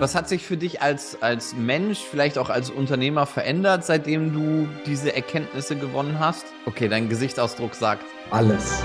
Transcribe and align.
Was 0.00 0.14
hat 0.14 0.28
sich 0.28 0.44
für 0.44 0.56
dich 0.56 0.80
als, 0.80 1.20
als 1.22 1.56
Mensch, 1.56 1.98
vielleicht 1.98 2.38
auch 2.38 2.50
als 2.50 2.70
Unternehmer 2.70 3.26
verändert, 3.26 3.84
seitdem 3.84 4.32
du 4.32 4.68
diese 4.86 5.12
Erkenntnisse 5.16 5.74
gewonnen 5.74 6.20
hast? 6.20 6.46
Okay, 6.66 6.88
dein 6.88 7.08
Gesichtsausdruck 7.08 7.74
sagt 7.74 8.04
alles. 8.30 8.84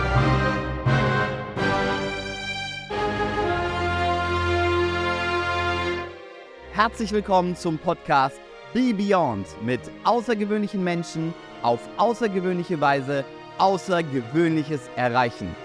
Herzlich 6.71 7.11
willkommen 7.11 7.55
zum 7.55 7.77
Podcast 7.77 8.41
Be 8.73 8.91
Beyond 8.91 9.45
mit 9.63 9.81
außergewöhnlichen 10.05 10.83
Menschen 10.83 11.35
auf 11.61 11.79
außergewöhnliche 11.97 12.81
Weise 12.81 13.23
Außergewöhnliches 13.59 14.89
erreichen. 14.95 15.55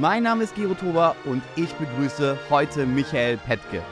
Mein 0.00 0.22
Name 0.22 0.44
ist 0.44 0.54
Gero 0.54 0.72
Tober 0.72 1.14
und 1.26 1.42
ich 1.56 1.74
begrüße 1.74 2.38
heute 2.48 2.86
Michael 2.86 3.36
Petke. 3.36 3.82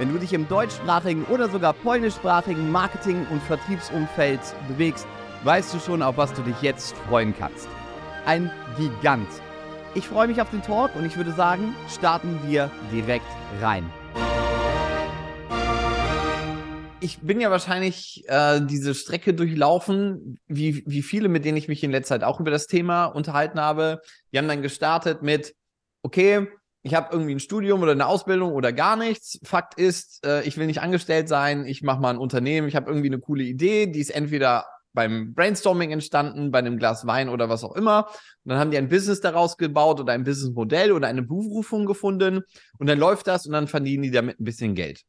Wenn 0.00 0.14
du 0.14 0.18
dich 0.18 0.32
im 0.32 0.48
deutschsprachigen 0.48 1.26
oder 1.26 1.50
sogar 1.50 1.74
polnischsprachigen 1.74 2.72
Marketing- 2.72 3.26
und 3.30 3.42
Vertriebsumfeld 3.42 4.40
bewegst, 4.66 5.06
weißt 5.44 5.74
du 5.74 5.78
schon, 5.78 6.00
auf 6.00 6.16
was 6.16 6.32
du 6.32 6.40
dich 6.40 6.62
jetzt 6.62 6.96
freuen 7.06 7.34
kannst. 7.38 7.68
Ein 8.24 8.50
Gigant. 8.78 9.28
Ich 9.94 10.08
freue 10.08 10.26
mich 10.26 10.40
auf 10.40 10.48
den 10.48 10.62
Talk 10.62 10.96
und 10.96 11.04
ich 11.04 11.18
würde 11.18 11.32
sagen, 11.32 11.74
starten 11.86 12.40
wir 12.46 12.70
direkt 12.90 13.26
rein. 13.60 13.84
Ich 17.00 17.18
bin 17.20 17.38
ja 17.38 17.50
wahrscheinlich 17.50 18.24
äh, 18.26 18.62
diese 18.62 18.94
Strecke 18.94 19.34
durchlaufen, 19.34 20.38
wie, 20.46 20.82
wie 20.86 21.02
viele, 21.02 21.28
mit 21.28 21.44
denen 21.44 21.58
ich 21.58 21.68
mich 21.68 21.84
in 21.84 21.90
letzter 21.90 22.14
Zeit 22.14 22.24
auch 22.24 22.40
über 22.40 22.50
das 22.50 22.68
Thema 22.68 23.04
unterhalten 23.04 23.60
habe. 23.60 24.00
Die 24.32 24.38
haben 24.38 24.48
dann 24.48 24.62
gestartet 24.62 25.20
mit, 25.20 25.54
okay, 26.02 26.48
ich 26.82 26.94
habe 26.94 27.08
irgendwie 27.12 27.34
ein 27.34 27.40
Studium 27.40 27.82
oder 27.82 27.92
eine 27.92 28.06
Ausbildung 28.06 28.52
oder 28.52 28.72
gar 28.72 28.96
nichts. 28.96 29.38
Fakt 29.42 29.74
ist, 29.74 30.24
äh, 30.24 30.42
ich 30.44 30.56
will 30.56 30.66
nicht 30.66 30.80
angestellt 30.80 31.28
sein, 31.28 31.66
ich 31.66 31.82
mache 31.82 32.00
mal 32.00 32.10
ein 32.10 32.18
Unternehmen, 32.18 32.68
ich 32.68 32.76
habe 32.76 32.90
irgendwie 32.90 33.08
eine 33.08 33.18
coole 33.18 33.44
Idee, 33.44 33.86
die 33.86 34.00
ist 34.00 34.10
entweder 34.10 34.66
beim 34.92 35.34
Brainstorming 35.34 35.92
entstanden, 35.92 36.50
bei 36.50 36.58
einem 36.58 36.78
Glas 36.78 37.06
Wein 37.06 37.28
oder 37.28 37.48
was 37.48 37.62
auch 37.62 37.76
immer. 37.76 38.08
Und 38.08 38.50
dann 38.50 38.58
haben 38.58 38.70
die 38.70 38.78
ein 38.78 38.88
Business 38.88 39.20
daraus 39.20 39.56
gebaut 39.56 40.00
oder 40.00 40.12
ein 40.12 40.24
Businessmodell 40.24 40.92
oder 40.92 41.06
eine 41.06 41.22
Berufung 41.22 41.86
gefunden 41.86 42.42
und 42.78 42.86
dann 42.88 42.98
läuft 42.98 43.26
das 43.26 43.46
und 43.46 43.52
dann 43.52 43.68
verdienen 43.68 44.02
die 44.02 44.10
damit 44.10 44.40
ein 44.40 44.44
bisschen 44.44 44.74
Geld. 44.74 45.02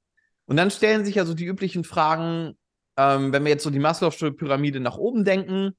Und 0.45 0.57
dann 0.57 0.71
stellen 0.71 1.05
sich 1.05 1.15
ja 1.15 1.25
so 1.25 1.33
die 1.33 1.45
üblichen 1.45 1.83
Fragen, 1.83 2.57
ähm, 2.97 3.31
wenn 3.31 3.43
wir 3.43 3.51
jetzt 3.51 3.63
so 3.63 3.69
die 3.69 3.79
Maslow'sche 3.79 4.31
Pyramide 4.31 4.81
nach 4.81 4.97
oben 4.97 5.23
denken, 5.23 5.71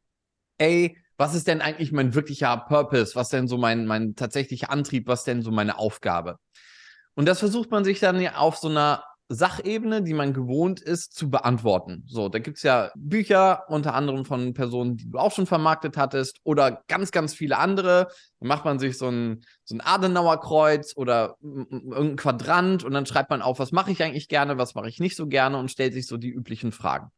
ey, 0.58 0.96
was 1.22 1.34
ist 1.34 1.46
denn 1.46 1.60
eigentlich 1.60 1.92
mein 1.92 2.16
wirklicher 2.16 2.56
Purpose? 2.56 3.14
Was 3.14 3.28
denn 3.28 3.46
so 3.46 3.56
mein, 3.56 3.86
mein 3.86 4.16
tatsächlicher 4.16 4.70
Antrieb? 4.70 5.06
Was 5.06 5.22
denn 5.22 5.40
so 5.40 5.52
meine 5.52 5.78
Aufgabe? 5.78 6.38
Und 7.14 7.28
das 7.28 7.38
versucht 7.38 7.70
man 7.70 7.84
sich 7.84 8.00
dann 8.00 8.20
ja 8.20 8.38
auf 8.38 8.56
so 8.56 8.68
einer 8.68 9.04
Sachebene, 9.28 10.02
die 10.02 10.14
man 10.14 10.34
gewohnt 10.34 10.80
ist, 10.80 11.14
zu 11.14 11.30
beantworten. 11.30 12.02
So, 12.08 12.28
da 12.28 12.40
gibt 12.40 12.56
es 12.56 12.64
ja 12.64 12.90
Bücher, 12.96 13.62
unter 13.68 13.94
anderem 13.94 14.24
von 14.24 14.52
Personen, 14.52 14.96
die 14.96 15.08
du 15.08 15.16
auch 15.16 15.30
schon 15.30 15.46
vermarktet 15.46 15.96
hattest, 15.96 16.40
oder 16.42 16.82
ganz, 16.88 17.12
ganz 17.12 17.34
viele 17.34 17.56
andere. 17.56 18.08
Da 18.40 18.48
macht 18.48 18.64
man 18.64 18.80
sich 18.80 18.98
so 18.98 19.08
ein, 19.08 19.44
so 19.62 19.76
ein 19.76 19.80
Adenauerkreuz 19.80 20.94
oder 20.96 21.36
irgendein 21.40 22.16
Quadrant 22.16 22.82
und 22.82 22.94
dann 22.94 23.06
schreibt 23.06 23.30
man 23.30 23.42
auf, 23.42 23.60
was 23.60 23.70
mache 23.70 23.92
ich 23.92 24.02
eigentlich 24.02 24.26
gerne, 24.26 24.58
was 24.58 24.74
mache 24.74 24.88
ich 24.88 24.98
nicht 24.98 25.14
so 25.14 25.28
gerne 25.28 25.56
und 25.56 25.70
stellt 25.70 25.92
sich 25.92 26.08
so 26.08 26.16
die 26.16 26.30
üblichen 26.30 26.72
Fragen. 26.72 27.12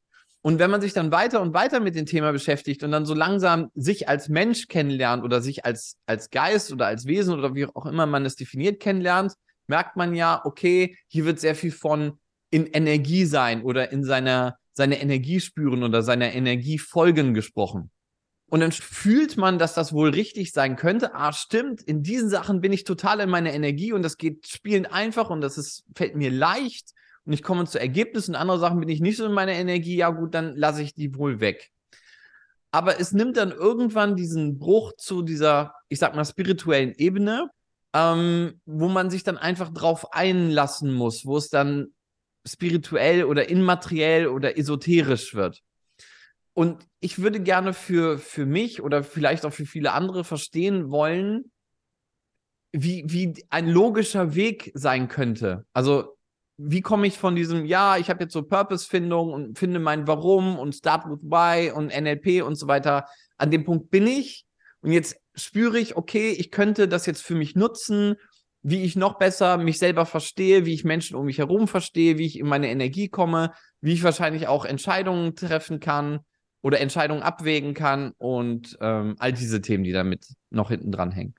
Und 0.47 0.59
wenn 0.59 0.71
man 0.71 0.83
sich 0.83 0.93
dann 0.93 1.11
weiter 1.11 1.41
und 1.41 1.55
weiter 1.55 1.81
mit 1.81 1.95
dem 1.95 2.05
Thema 2.05 2.31
beschäftigt 2.31 2.83
und 2.83 2.93
dann 2.93 3.07
so 3.07 3.15
langsam 3.15 3.71
sich 3.75 4.11
als 4.11 4.29
Mensch 4.29 4.69
kennenlernt 4.69 5.25
oder 5.25 5.41
sich 5.41 5.65
als, 5.65 5.97
als 6.05 6.29
Geist 6.29 6.71
oder 6.71 6.85
als 6.85 7.07
Wesen 7.07 7.33
oder 7.35 7.55
wie 7.55 7.65
auch 7.65 7.87
immer 7.87 8.05
man 8.05 8.27
es 8.27 8.37
definiert 8.37 8.79
kennenlernt, 8.79 9.33
merkt 9.69 9.97
man 9.97 10.15
ja, 10.15 10.43
okay, 10.45 10.99
hier 11.09 11.25
wird 11.25 11.41
sehr 11.41 11.55
viel 11.55 11.73
von 11.73 12.19
in 12.51 12.67
Energie 12.67 13.25
sein 13.25 13.63
oder 13.63 13.91
in 13.91 14.05
seiner, 14.05 14.59
seine 14.75 15.01
Energie 15.01 15.41
spüren 15.41 15.83
oder 15.83 16.03
seiner 16.03 16.35
Energie 16.35 16.77
folgen 16.79 17.33
gesprochen. 17.33 17.91
Und 18.51 18.61
dann 18.61 18.71
fühlt 18.71 19.39
man, 19.39 19.59
dass 19.59 19.73
das 19.73 19.95
wohl 19.95 20.11
richtig 20.11 20.53
sein 20.53 20.77
könnte. 20.77 21.15
Ah, 21.15 21.33
stimmt, 21.33 21.81
in 21.81 22.03
diesen 22.03 22.29
Sachen 22.29 22.61
bin 22.61 22.71
ich 22.71 22.85
total 22.85 23.21
in 23.21 23.31
meiner 23.31 23.55
Energie 23.55 23.95
und 23.95 24.03
das 24.03 24.19
geht 24.19 24.47
spielen 24.47 24.85
einfach 24.85 25.31
und 25.31 25.41
das 25.41 25.57
ist, 25.57 25.85
fällt 25.97 26.17
mir 26.17 26.31
leicht 26.31 26.93
und 27.27 27.33
ich 27.33 27.43
komme 27.43 27.65
zu 27.67 27.81
Ergebnissen. 27.81 28.35
Andere 28.35 28.59
Sachen 28.59 28.81
bin 28.81 28.89
ich 28.89 29.01
nicht 29.01 29.17
so 29.17 29.25
in 29.25 29.33
meiner 29.33 29.53
Energie. 29.53 29.97
Ja, 29.97 30.11
gut, 30.11 30.35
dann 30.35 30.57
lasse 30.57 30.83
ich 30.83 30.95
die 30.95 31.15
wohl 31.17 31.41
weg. 31.41 31.71
Aber 32.71 33.01
es 33.01 33.13
nimmt 33.13 33.37
dann 33.37 33.53
irgendwann 33.53 34.17
diesen 34.17 34.59
Bruch 34.59 34.93
zu 34.99 35.23
dieser, 35.23 35.75
ich 35.89 35.99
sag 35.99 36.15
mal, 36.15 36.25
spirituellen 36.25 36.93
Ebene, 36.97 37.49
ähm, 37.95 38.61
wo 38.67 38.89
man 38.89 39.11
sich 39.11 39.23
dann 39.23 39.39
einfach 39.39 39.71
drauf 39.71 40.13
einlassen 40.13 40.93
muss, 40.93 41.25
wo 41.25 41.37
es 41.37 41.49
dann 41.49 41.95
spirituell 42.47 43.25
oder 43.25 43.49
immateriell 43.49 44.27
oder 44.27 44.59
esoterisch 44.59 45.35
wird. 45.35 45.63
Und 46.53 46.87
ich 47.01 47.21
würde 47.21 47.41
gerne 47.41 47.73
für, 47.73 48.19
für 48.19 48.45
mich 48.45 48.83
oder 48.83 49.03
vielleicht 49.03 49.47
auch 49.47 49.53
für 49.53 49.67
viele 49.67 49.93
andere 49.93 50.25
verstehen 50.25 50.91
wollen, 50.91 51.51
wie, 52.73 53.05
wie 53.07 53.45
ein 53.51 53.69
logischer 53.69 54.35
Weg 54.35 54.73
sein 54.75 55.09
könnte. 55.09 55.65
Also 55.73 56.14
wie 56.57 56.83
komme 56.83 57.07
ich 57.07 57.19
von 57.19 57.35
diesem, 57.35 57.65
ja, 57.65 57.97
ich 57.97 58.11
habe 58.11 58.25
jetzt 58.25 58.33
so 58.33 58.43
Purpose-Findung 58.43 59.33
und 59.33 59.59
finde 59.59 59.81
mein 59.81 60.07
Warum 60.07 60.59
und 60.59 60.75
Start 60.75 61.07
with 61.07 61.23
Why 61.23 61.73
und 61.73 61.89
NLP 61.89 62.45
und 62.45 62.55
so 62.55 62.69
weiter. 62.69 63.07
An 63.37 63.51
dem 63.51 63.65
Punkt 63.65 63.91
bin 63.91 64.07
ich 64.07 64.47
und 64.81 64.93
jetzt 64.93 65.17
spüre 65.35 65.79
ich, 65.79 65.97
okay, 65.97 66.31
ich 66.31 66.51
könnte 66.53 66.87
das 66.87 67.07
jetzt 67.07 67.23
für 67.23 67.35
mich 67.35 67.57
nutzen, 67.57 68.15
wie 68.63 68.85
ich 68.85 68.95
noch 68.95 69.19
besser 69.19 69.59
mich 69.59 69.79
selber 69.79 70.07
verstehe, 70.07 70.65
wie 70.65 70.75
ich 70.75 70.85
Menschen 70.85 71.17
um 71.17 71.27
mich 71.27 71.39
herum 71.39 71.67
verstehe, 71.67 72.19
wie 72.19 72.27
ich 72.27 72.39
in 72.39 72.47
meine 72.47 72.71
Energie 72.71 73.09
komme, 73.09 73.53
wie 73.81 73.93
ich 73.93 74.05
wahrscheinlich 74.05 74.47
auch 74.47 74.65
Entscheidungen 74.65 75.35
treffen 75.35 75.81
kann 75.81 76.21
oder 76.63 76.81
Entscheidungen 76.81 77.23
abwägen 77.23 77.75
kann 77.75 78.13
und 78.17 78.79
ähm, 78.81 79.17
all 79.19 79.33
diese 79.33 79.61
Themen, 79.61 79.85
die 79.85 79.93
damit 79.93 80.27
noch 80.51 80.71
hinten 80.71 80.93
dran 80.93 81.11
hängen. 81.11 81.35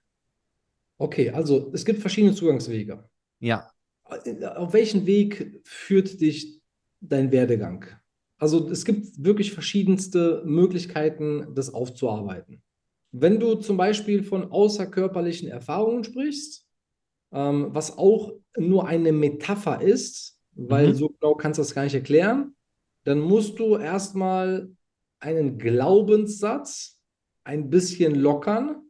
Okay, 0.98 1.32
also 1.32 1.72
es 1.74 1.84
gibt 1.86 2.02
verschiedene 2.02 2.36
Zugangswege. 2.36 3.10
Ja 3.40 3.70
auf 4.56 4.74
welchen 4.74 5.06
Weg 5.06 5.62
führt 5.64 6.22
dich 6.22 6.62
dein 7.02 7.32
Werdegang? 7.32 7.86
Also 8.38 8.70
es 8.70 8.86
gibt 8.86 9.24
wirklich 9.24 9.54
verschiedenste 9.54 10.44
Möglichkeiten, 10.46 11.54
das 11.56 11.74
aufzuarbeiten. 11.74 12.62
Wenn 13.12 13.40
du 13.40 13.56
zum 13.56 13.78
Beispiel 13.78 14.24
von 14.24 14.52
außerkörperlichen 14.52 15.48
Erfahrungen 15.48 16.04
sprichst, 16.04 16.68
ähm, 17.32 17.68
was 17.70 17.98
auch 17.98 18.34
nur 18.58 18.88
eine 18.88 19.12
Metapher 19.14 19.82
ist, 19.82 20.38
weil 20.54 20.90
mhm. 20.90 20.96
so 20.96 21.10
genau 21.10 21.36
kannst 21.36 21.58
du 21.58 21.62
das 21.62 21.74
gar 21.74 21.84
nicht 21.84 21.96
erklären, 21.96 22.56
dann 23.04 23.20
musst 23.20 23.60
du 23.60 23.78
erstmal 23.78 24.70
einen 25.20 25.58
Glaubenssatz 25.58 27.00
ein 27.44 27.70
bisschen 27.70 28.16
lockern 28.16 28.82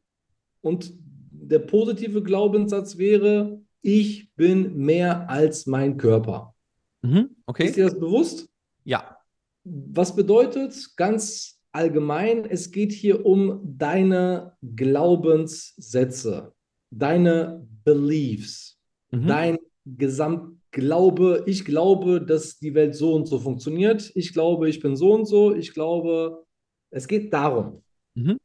und 0.62 0.94
der 1.32 1.60
positive 1.60 2.24
Glaubenssatz 2.24 2.98
wäre, 2.98 3.62
ich 3.86 4.34
bin 4.36 4.76
mehr 4.78 5.30
als 5.30 5.68
mein 5.68 5.98
Körper. 5.98 6.56
Mhm, 7.04 7.36
okay. 7.46 7.66
Ist 7.66 7.76
dir 7.76 7.86
das 7.86 8.00
bewusst? 8.00 8.50
Ja. 8.84 9.20
Was 9.64 10.16
bedeutet 10.16 10.76
ganz 10.96 11.62
allgemein, 11.72 12.46
es 12.46 12.72
geht 12.72 12.92
hier 12.92 13.26
um 13.26 13.62
deine 13.78 14.58
Glaubenssätze, 14.76 16.54
deine 16.90 17.68
Beliefs, 17.84 18.80
mhm. 19.12 19.28
dein 19.28 19.58
Gesamtglaube. 19.86 21.44
Ich 21.46 21.64
glaube, 21.64 22.26
dass 22.26 22.58
die 22.58 22.74
Welt 22.74 22.96
so 22.96 23.14
und 23.14 23.28
so 23.28 23.38
funktioniert. 23.40 24.12
Ich 24.16 24.34
glaube, 24.34 24.68
ich 24.68 24.80
bin 24.80 24.96
so 24.96 25.14
und 25.14 25.26
so. 25.26 25.54
Ich 25.54 25.74
glaube, 25.74 26.44
es 26.90 27.08
geht 27.08 27.32
darum. 27.32 27.84
Mhm. 28.16 28.38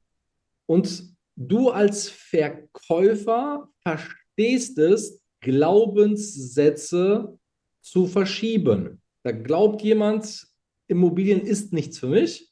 Und 0.67 1.03
du 1.35 1.71
als 1.71 2.11
Verkäufer 2.11 3.69
verstehst 3.83 4.79
es, 4.79 5.20
Glaubenssätze 5.41 7.39
zu 7.81 8.07
verschieben. 8.07 9.01
Da 9.23 9.33
glaubt 9.33 9.83
jemand, 9.83 10.47
Immobilien 10.87 11.41
ist 11.41 11.73
nichts 11.73 11.99
für 11.99 12.09
mich 12.09 12.51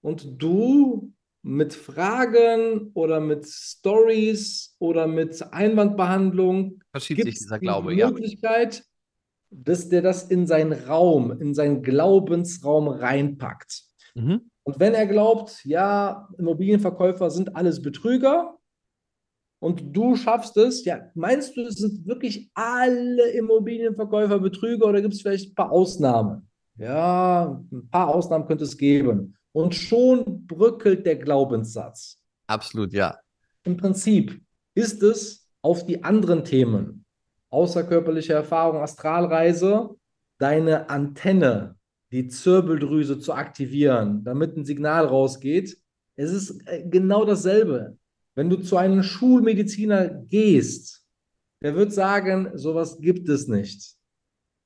und 0.00 0.42
du 0.42 1.12
mit 1.42 1.74
Fragen 1.74 2.90
oder 2.94 3.20
mit 3.20 3.46
Stories 3.46 4.76
oder 4.78 5.06
mit 5.06 5.52
Einwandbehandlung 5.52 6.80
verschiebt 6.90 7.24
sich 7.24 7.38
dieser 7.38 7.58
Glaube, 7.58 7.94
die 7.94 8.02
Möglichkeit, 8.02 8.76
ja. 8.76 8.82
dass 9.50 9.90
der 9.90 10.00
das 10.00 10.24
in 10.24 10.46
seinen 10.46 10.72
Raum, 10.72 11.38
in 11.40 11.54
seinen 11.54 11.82
Glaubensraum 11.82 12.88
reinpackt. 12.88 13.82
Mhm. 14.14 14.50
Und 14.62 14.80
wenn 14.80 14.94
er 14.94 15.06
glaubt, 15.06 15.62
ja, 15.64 16.28
Immobilienverkäufer 16.38 17.30
sind 17.30 17.54
alles 17.54 17.82
Betrüger, 17.82 18.58
und 19.64 19.96
du 19.96 20.14
schaffst 20.14 20.58
es, 20.58 20.84
ja, 20.84 21.10
meinst 21.14 21.56
du, 21.56 21.62
es 21.62 21.76
sind 21.76 22.06
wirklich 22.06 22.50
alle 22.52 23.30
Immobilienverkäufer 23.30 24.38
Betrüger 24.38 24.88
oder 24.88 25.00
gibt 25.00 25.14
es 25.14 25.22
vielleicht 25.22 25.52
ein 25.52 25.54
paar 25.54 25.72
Ausnahmen? 25.72 26.46
Ja, 26.76 27.62
ein 27.72 27.88
paar 27.88 28.14
Ausnahmen 28.14 28.46
könnte 28.46 28.64
es 28.64 28.76
geben. 28.76 29.38
Und 29.52 29.74
schon 29.74 30.46
bröckelt 30.46 31.06
der 31.06 31.16
Glaubenssatz. 31.16 32.20
Absolut, 32.46 32.92
ja. 32.92 33.18
Im 33.62 33.78
Prinzip 33.78 34.38
ist 34.74 35.02
es 35.02 35.48
auf 35.62 35.86
die 35.86 36.04
anderen 36.04 36.44
Themen, 36.44 37.06
außerkörperliche 37.48 38.34
Erfahrung, 38.34 38.82
Astralreise, 38.82 39.96
deine 40.36 40.90
Antenne, 40.90 41.76
die 42.12 42.28
Zirbeldrüse 42.28 43.18
zu 43.18 43.32
aktivieren, 43.32 44.24
damit 44.24 44.58
ein 44.58 44.66
Signal 44.66 45.06
rausgeht. 45.06 45.78
Es 46.16 46.32
ist 46.32 46.68
äh, 46.68 46.86
genau 46.86 47.24
dasselbe. 47.24 47.96
Wenn 48.34 48.50
du 48.50 48.56
zu 48.56 48.76
einem 48.76 49.02
Schulmediziner 49.02 50.08
gehst, 50.08 51.04
der 51.62 51.74
wird 51.76 51.92
sagen, 51.92 52.50
sowas 52.58 52.98
gibt 53.00 53.28
es 53.28 53.46
nicht. 53.48 53.94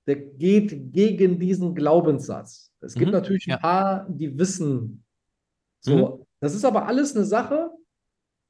Der 0.07 0.17
geht 0.17 0.93
gegen 0.93 1.39
diesen 1.39 1.75
Glaubenssatz. 1.75 2.73
Es 2.81 2.95
gibt 2.95 3.09
Mhm, 3.09 3.13
natürlich 3.13 3.47
ein 3.47 3.51
ja. 3.53 3.57
paar, 3.59 4.07
die 4.09 4.39
wissen. 4.39 5.05
So, 5.81 5.97
Mhm. 5.97 6.27
das 6.41 6.55
ist 6.55 6.65
aber 6.65 6.87
alles 6.87 7.15
eine 7.15 7.25
Sache. 7.25 7.71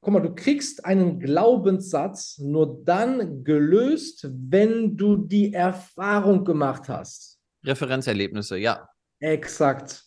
Guck 0.01 0.13
mal, 0.13 0.21
du 0.21 0.33
kriegst 0.33 0.85
einen 0.85 1.19
Glaubenssatz 1.19 2.37
nur 2.37 2.81
dann 2.85 3.43
gelöst, 3.43 4.29
wenn 4.31 4.95
du 4.95 5.17
die 5.17 5.53
Erfahrung 5.53 6.45
gemacht 6.45 6.87
hast. 6.87 7.37
Referenzerlebnisse, 7.65 8.57
ja. 8.57 8.87
Exakt. 9.19 10.05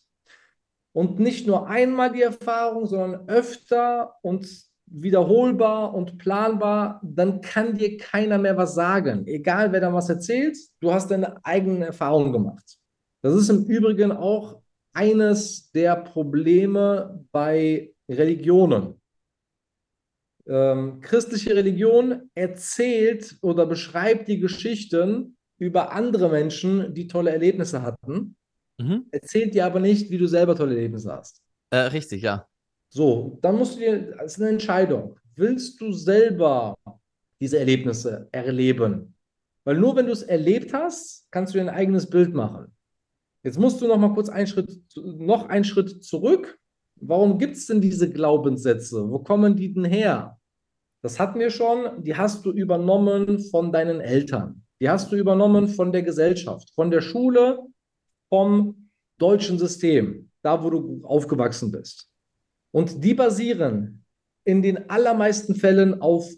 Und 0.95 1.21
nicht 1.21 1.47
nur 1.47 1.67
einmal 1.69 2.11
die 2.13 2.23
Erfahrung, 2.23 2.87
sondern 2.87 3.29
öfter 3.29 4.15
und 4.23 4.49
wiederholbar 4.93 5.95
und 5.95 6.19
planbar, 6.19 7.01
dann 7.03 7.41
kann 7.41 7.77
dir 7.77 7.97
keiner 7.97 8.39
mehr 8.39 8.57
was 8.57 8.75
sagen. 8.75 9.27
Egal, 9.27 9.73
wer 9.73 9.81
da 9.81 9.93
was 9.93 10.09
erzählt, 10.09 10.57
du 10.81 10.93
hast 10.93 11.11
deine 11.11 11.45
eigenen 11.45 11.83
Erfahrungen 11.83 12.33
gemacht. 12.33 12.79
Das 13.23 13.35
ist 13.35 13.49
im 13.49 13.65
Übrigen 13.65 14.13
auch 14.13 14.61
eines 14.93 15.71
der 15.73 15.97
Probleme 15.97 17.25
bei 17.33 17.93
Religionen. 18.11 19.01
Ähm, 20.47 21.01
christliche 21.01 21.55
Religion 21.55 22.31
erzählt 22.35 23.37
oder 23.43 23.65
beschreibt 23.65 24.29
die 24.29 24.41
Geschichten 24.41 25.37
über 25.59 25.93
andere 25.93 26.29
Menschen, 26.29 26.93
die 26.95 27.07
tolle 27.07 27.31
Erlebnisse 27.31 27.83
hatten 27.83 28.37
Mhm. 28.79 29.07
erzählt 29.11 29.55
dir 29.55 29.67
aber 29.67 29.81
nicht, 29.81 30.11
wie 30.11 30.19
du 30.19 30.27
selber 30.27 30.57
tolle 30.57 30.75
Erlebnisse 30.75 31.13
hast. 31.13 31.41
Äh, 31.71 31.77
richtig, 31.79 32.23
ja. 32.23 32.49
So, 32.95 33.39
dann 33.41 33.57
musst 33.57 33.77
du 33.77 33.81
dir, 33.81 34.15
das 34.19 34.35
ist 34.35 34.43
eine 34.43 34.51
Entscheidung. 34.51 35.19
Willst 35.35 35.81
du 35.81 35.93
selber 35.93 36.77
diese 37.41 37.59
Erlebnisse 37.59 38.29
erleben? 38.33 39.15
Weil 39.65 39.79
nur 39.79 39.97
wenn 39.97 40.05
du 40.05 40.13
es 40.13 40.23
erlebt 40.23 40.75
hast, 40.75 41.27
kannst 41.31 41.55
du 41.55 41.59
dir 41.59 41.65
ein 41.65 41.75
eigenes 41.75 42.11
Bild 42.11 42.35
machen. 42.35 42.67
Jetzt 43.43 43.59
musst 43.59 43.81
du 43.81 43.89
noch 43.89 43.97
mal 43.97 44.13
kurz 44.13 44.29
einen 44.29 44.47
Schritt, 44.47 44.79
noch 44.95 45.49
einen 45.49 45.65
Schritt 45.65 46.05
zurück. 46.05 46.59
Warum 46.97 47.39
gibt 47.39 47.57
es 47.57 47.67
denn 47.67 47.81
diese 47.81 48.11
Glaubenssätze? 48.11 49.11
Wo 49.11 49.21
kommen 49.21 49.57
die 49.57 49.73
denn 49.73 49.87
her? 49.87 50.39
Das 51.01 51.19
hatten 51.19 51.41
wir 51.41 51.49
schon. 51.49 52.05
Die 52.05 52.15
hast 52.15 52.45
du 52.45 52.53
übernommen 52.53 53.39
von 53.39 53.73
deinen 53.73 54.03
Eltern. 54.03 54.67
Die 54.83 54.91
hast 54.91 55.11
du 55.11 55.17
übernommen 55.17 55.69
von 55.69 55.93
der 55.93 56.03
Gesellschaft, 56.03 56.71
von 56.75 56.91
der 56.91 57.01
Schule, 57.01 57.59
vom 58.29 58.91
deutschen 59.17 59.59
System, 59.59 60.31
da 60.43 60.63
wo 60.63 60.69
du 60.69 61.01
aufgewachsen 61.05 61.73
bist. 61.73 62.12
Und 62.73 63.05
die 63.05 63.15
basieren 63.15 64.05
in 64.45 64.63
den 64.63 64.91
allermeisten 64.91 65.55
Fällen 65.55 66.01
auf 66.01 66.29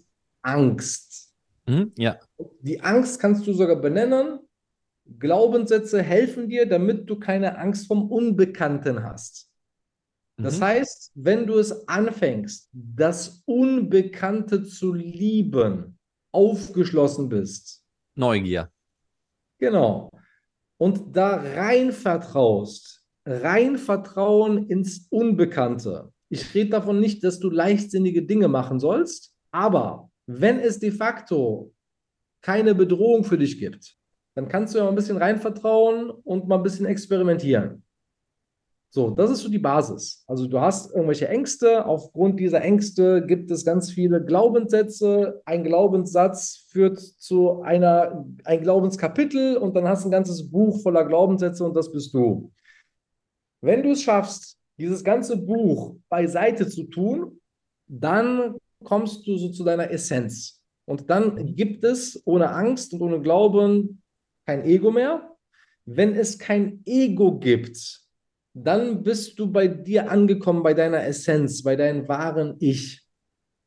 Angst. 0.43 1.33
Mhm. 1.67 1.93
Ja. 1.97 2.19
Die 2.61 2.81
Angst 2.83 3.19
kannst 3.21 3.47
du 3.47 3.53
sogar 3.55 3.77
benennen. 3.77 4.41
Glaubenssätze 5.19 6.03
helfen 6.03 6.49
dir, 6.49 6.67
damit 6.67 7.09
du 7.09 7.19
keine 7.19 7.59
Angst 7.59 7.87
vom 7.87 8.11
Unbekannten 8.11 9.03
hast. 9.03 9.51
Das 10.37 10.59
Mhm. 10.59 10.65
heißt, 10.65 11.13
wenn 11.15 11.47
du 11.47 11.59
es 11.59 11.87
anfängst, 11.89 12.69
das 12.73 13.43
Unbekannte 13.47 14.65
zu 14.65 14.93
lieben, 14.93 15.99
aufgeschlossen 16.33 17.29
bist, 17.29 17.83
Neugier. 18.17 18.71
Genau. 19.59 20.11
Und 20.79 21.17
da 21.17 21.37
rein 21.37 21.93
vertraust, 21.93 23.05
rein 23.25 23.77
Vertrauen 23.79 24.69
ins 24.69 25.07
Unbekannte. 25.11 26.13
Ich 26.29 26.55
rede 26.55 26.71
davon 26.71 27.01
nicht, 27.01 27.23
dass 27.25 27.39
du 27.39 27.51
leichtsinnige 27.51 28.23
Dinge 28.23 28.49
machen 28.49 28.81
sollst, 28.81 29.35
aber 29.51 30.11
wenn 30.27 30.59
es 30.59 30.79
de 30.79 30.91
facto 30.91 31.73
keine 32.41 32.75
Bedrohung 32.75 33.25
für 33.25 33.39
dich 33.39 33.59
gibt, 33.59 33.97
dann 34.35 34.49
kannst 34.49 34.75
du 34.75 34.79
ja 34.79 34.85
mal 34.85 34.91
ein 34.91 34.97
bisschen 34.97 35.17
rein 35.17 35.41
vertrauen 35.41 36.11
und 36.11 36.49
mal 36.49 36.57
ein 36.57 36.63
bisschen 36.63 36.87
experimentieren. 36.87 37.85
So, 38.95 39.11
das 39.11 39.29
ist 39.29 39.41
so 39.41 39.49
die 39.49 39.59
Basis. 39.59 40.23
Also 40.29 40.47
du 40.47 40.61
hast 40.61 40.93
irgendwelche 40.93 41.27
Ängste. 41.27 41.85
Aufgrund 41.85 42.39
dieser 42.39 42.63
Ängste 42.63 43.27
gibt 43.27 43.51
es 43.51 43.65
ganz 43.65 43.91
viele 43.91 44.25
Glaubenssätze. 44.25 45.43
Ein 45.47 45.65
Glaubenssatz 45.65 46.67
führt 46.69 47.01
zu 47.01 47.63
einer, 47.63 48.25
ein 48.45 48.63
Glaubenskapitel 48.63 49.57
und 49.57 49.75
dann 49.75 49.89
hast 49.89 50.05
du 50.05 50.09
ein 50.09 50.13
ganzes 50.13 50.49
Buch 50.49 50.81
voller 50.81 51.05
Glaubenssätze 51.05 51.65
und 51.65 51.75
das 51.75 51.91
bist 51.91 52.15
du. 52.15 52.53
Wenn 53.63 53.83
du 53.83 53.91
es 53.91 54.03
schaffst, 54.03 54.61
dieses 54.79 55.05
ganze 55.05 55.37
Buch 55.37 55.97
beiseite 56.09 56.69
zu 56.69 56.85
tun, 56.85 57.41
dann 57.87 58.57
kommst 58.83 59.27
du 59.27 59.37
so 59.37 59.51
zu 59.51 59.65
deiner 59.65 59.91
Essenz. 59.91 60.63
Und 60.87 61.09
dann 61.09 61.55
gibt 61.57 61.85
es 61.85 62.21
ohne 62.27 62.51
Angst 62.51 62.93
und 62.93 63.01
ohne 63.01 63.21
Glauben 63.21 64.03
kein 64.47 64.65
Ego 64.65 64.91
mehr. 64.91 65.31
Wenn 65.87 66.15
es 66.15 66.39
kein 66.39 66.83
Ego 66.85 67.39
gibt, 67.39 68.01
dann 68.55 69.03
bist 69.03 69.39
du 69.39 69.51
bei 69.51 69.67
dir 69.67 70.11
angekommen, 70.11 70.63
bei 70.63 70.75
deiner 70.75 71.05
Essenz, 71.05 71.63
bei 71.63 71.77
deinem 71.77 72.07
wahren 72.09 72.57
Ich. 72.61 73.03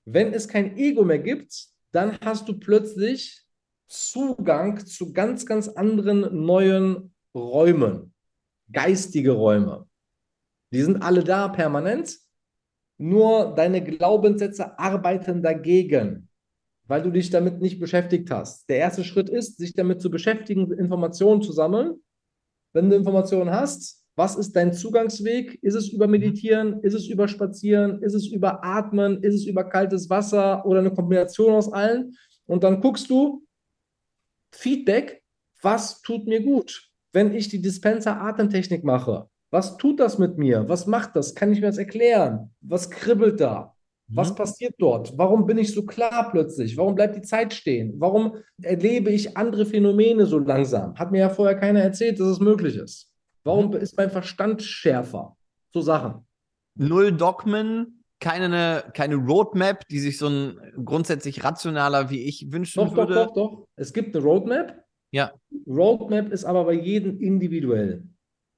Wenn 0.05 0.33
es 0.33 0.47
kein 0.47 0.77
Ego 0.77 1.03
mehr 1.03 1.19
gibt, 1.19 1.67
dann 1.91 2.17
hast 2.21 2.47
du 2.47 2.57
plötzlich 2.57 3.43
Zugang 3.87 4.85
zu 4.85 5.13
ganz, 5.13 5.45
ganz 5.45 5.67
anderen 5.67 6.45
neuen 6.45 7.13
Räumen, 7.33 8.13
geistige 8.71 9.31
Räume. 9.31 9.87
Die 10.71 10.81
sind 10.81 11.01
alle 11.01 11.23
da 11.23 11.47
permanent, 11.47 12.17
nur 12.97 13.53
deine 13.55 13.83
Glaubenssätze 13.83 14.77
arbeiten 14.77 15.41
dagegen, 15.41 16.29
weil 16.87 17.03
du 17.03 17.11
dich 17.11 17.29
damit 17.29 17.61
nicht 17.61 17.79
beschäftigt 17.79 18.29
hast. 18.31 18.67
Der 18.69 18.77
erste 18.77 19.03
Schritt 19.03 19.29
ist, 19.29 19.57
sich 19.57 19.73
damit 19.73 20.01
zu 20.01 20.09
beschäftigen, 20.09 20.71
Informationen 20.73 21.41
zu 21.41 21.51
sammeln. 21.51 22.01
Wenn 22.73 22.89
du 22.89 22.95
Informationen 22.95 23.51
hast, 23.51 24.03
was 24.15 24.35
ist 24.35 24.55
dein 24.55 24.73
Zugangsweg? 24.73 25.59
Ist 25.61 25.75
es 25.75 25.89
über 25.89 26.07
Meditieren? 26.07 26.81
Ist 26.81 26.95
es 26.95 27.07
über 27.07 27.27
Spazieren? 27.27 28.01
Ist 28.01 28.15
es 28.15 28.27
über 28.27 28.65
Atmen? 28.65 29.21
Ist 29.21 29.35
es 29.35 29.45
über 29.45 29.63
kaltes 29.63 30.09
Wasser 30.09 30.65
oder 30.65 30.79
eine 30.79 30.91
Kombination 30.91 31.53
aus 31.53 31.71
allen? 31.71 32.17
Und 32.47 32.63
dann 32.63 32.81
guckst 32.81 33.09
du 33.11 33.45
Feedback, 34.51 35.21
was 35.61 36.01
tut 36.01 36.25
mir 36.25 36.41
gut, 36.41 36.89
wenn 37.13 37.33
ich 37.33 37.47
die 37.49 37.61
Dispenser-Atemtechnik 37.61 38.83
mache? 38.83 39.29
Was 39.49 39.77
tut 39.77 39.99
das 39.99 40.17
mit 40.17 40.37
mir? 40.37 40.67
Was 40.67 40.87
macht 40.87 41.15
das? 41.15 41.33
Kann 41.35 41.51
ich 41.51 41.61
mir 41.61 41.67
das 41.67 41.77
erklären? 41.77 42.53
Was 42.61 42.89
kribbelt 42.89 43.39
da? 43.39 43.73
Was 44.09 44.31
Mhm. 44.31 44.35
passiert 44.35 44.75
dort? 44.77 45.17
Warum 45.17 45.45
bin 45.45 45.57
ich 45.57 45.73
so 45.73 45.85
klar 45.85 46.29
plötzlich? 46.31 46.77
Warum 46.77 46.95
bleibt 46.95 47.15
die 47.15 47.21
Zeit 47.21 47.53
stehen? 47.53 47.95
Warum 47.97 48.35
erlebe 48.61 49.09
ich 49.09 49.35
andere 49.37 49.65
Phänomene 49.65 50.25
so 50.25 50.39
langsam? 50.39 50.95
Hat 50.95 51.11
mir 51.11 51.19
ja 51.19 51.29
vorher 51.29 51.55
keiner 51.57 51.81
erzählt, 51.81 52.19
dass 52.19 52.27
es 52.27 52.39
möglich 52.39 52.75
ist. 52.77 53.11
Warum 53.43 53.67
Mhm. 53.69 53.73
ist 53.77 53.97
mein 53.97 54.09
Verstand 54.09 54.61
schärfer? 54.63 55.35
So 55.73 55.81
Sachen. 55.81 56.25
Null 56.75 57.11
Dogmen, 57.11 58.03
keine, 58.19 58.83
keine 58.93 59.15
Roadmap, 59.15 59.87
die 59.89 59.99
sich 59.99 60.17
so 60.17 60.27
ein 60.27 60.57
grundsätzlich 60.85 61.43
rationaler 61.43 62.09
wie 62.09 62.23
ich 62.23 62.51
wünschen 62.51 62.79
Doch, 62.83 62.89
doch, 62.89 62.97
würde. 62.97 63.13
doch, 63.15 63.33
doch. 63.33 63.67
Es 63.75 63.93
gibt 63.93 64.15
eine 64.15 64.23
Roadmap. 64.23 64.83
Ja. 65.11 65.31
Roadmap 65.67 66.31
ist 66.31 66.45
aber 66.45 66.65
bei 66.65 66.73
jedem 66.73 67.19
individuell. 67.19 68.03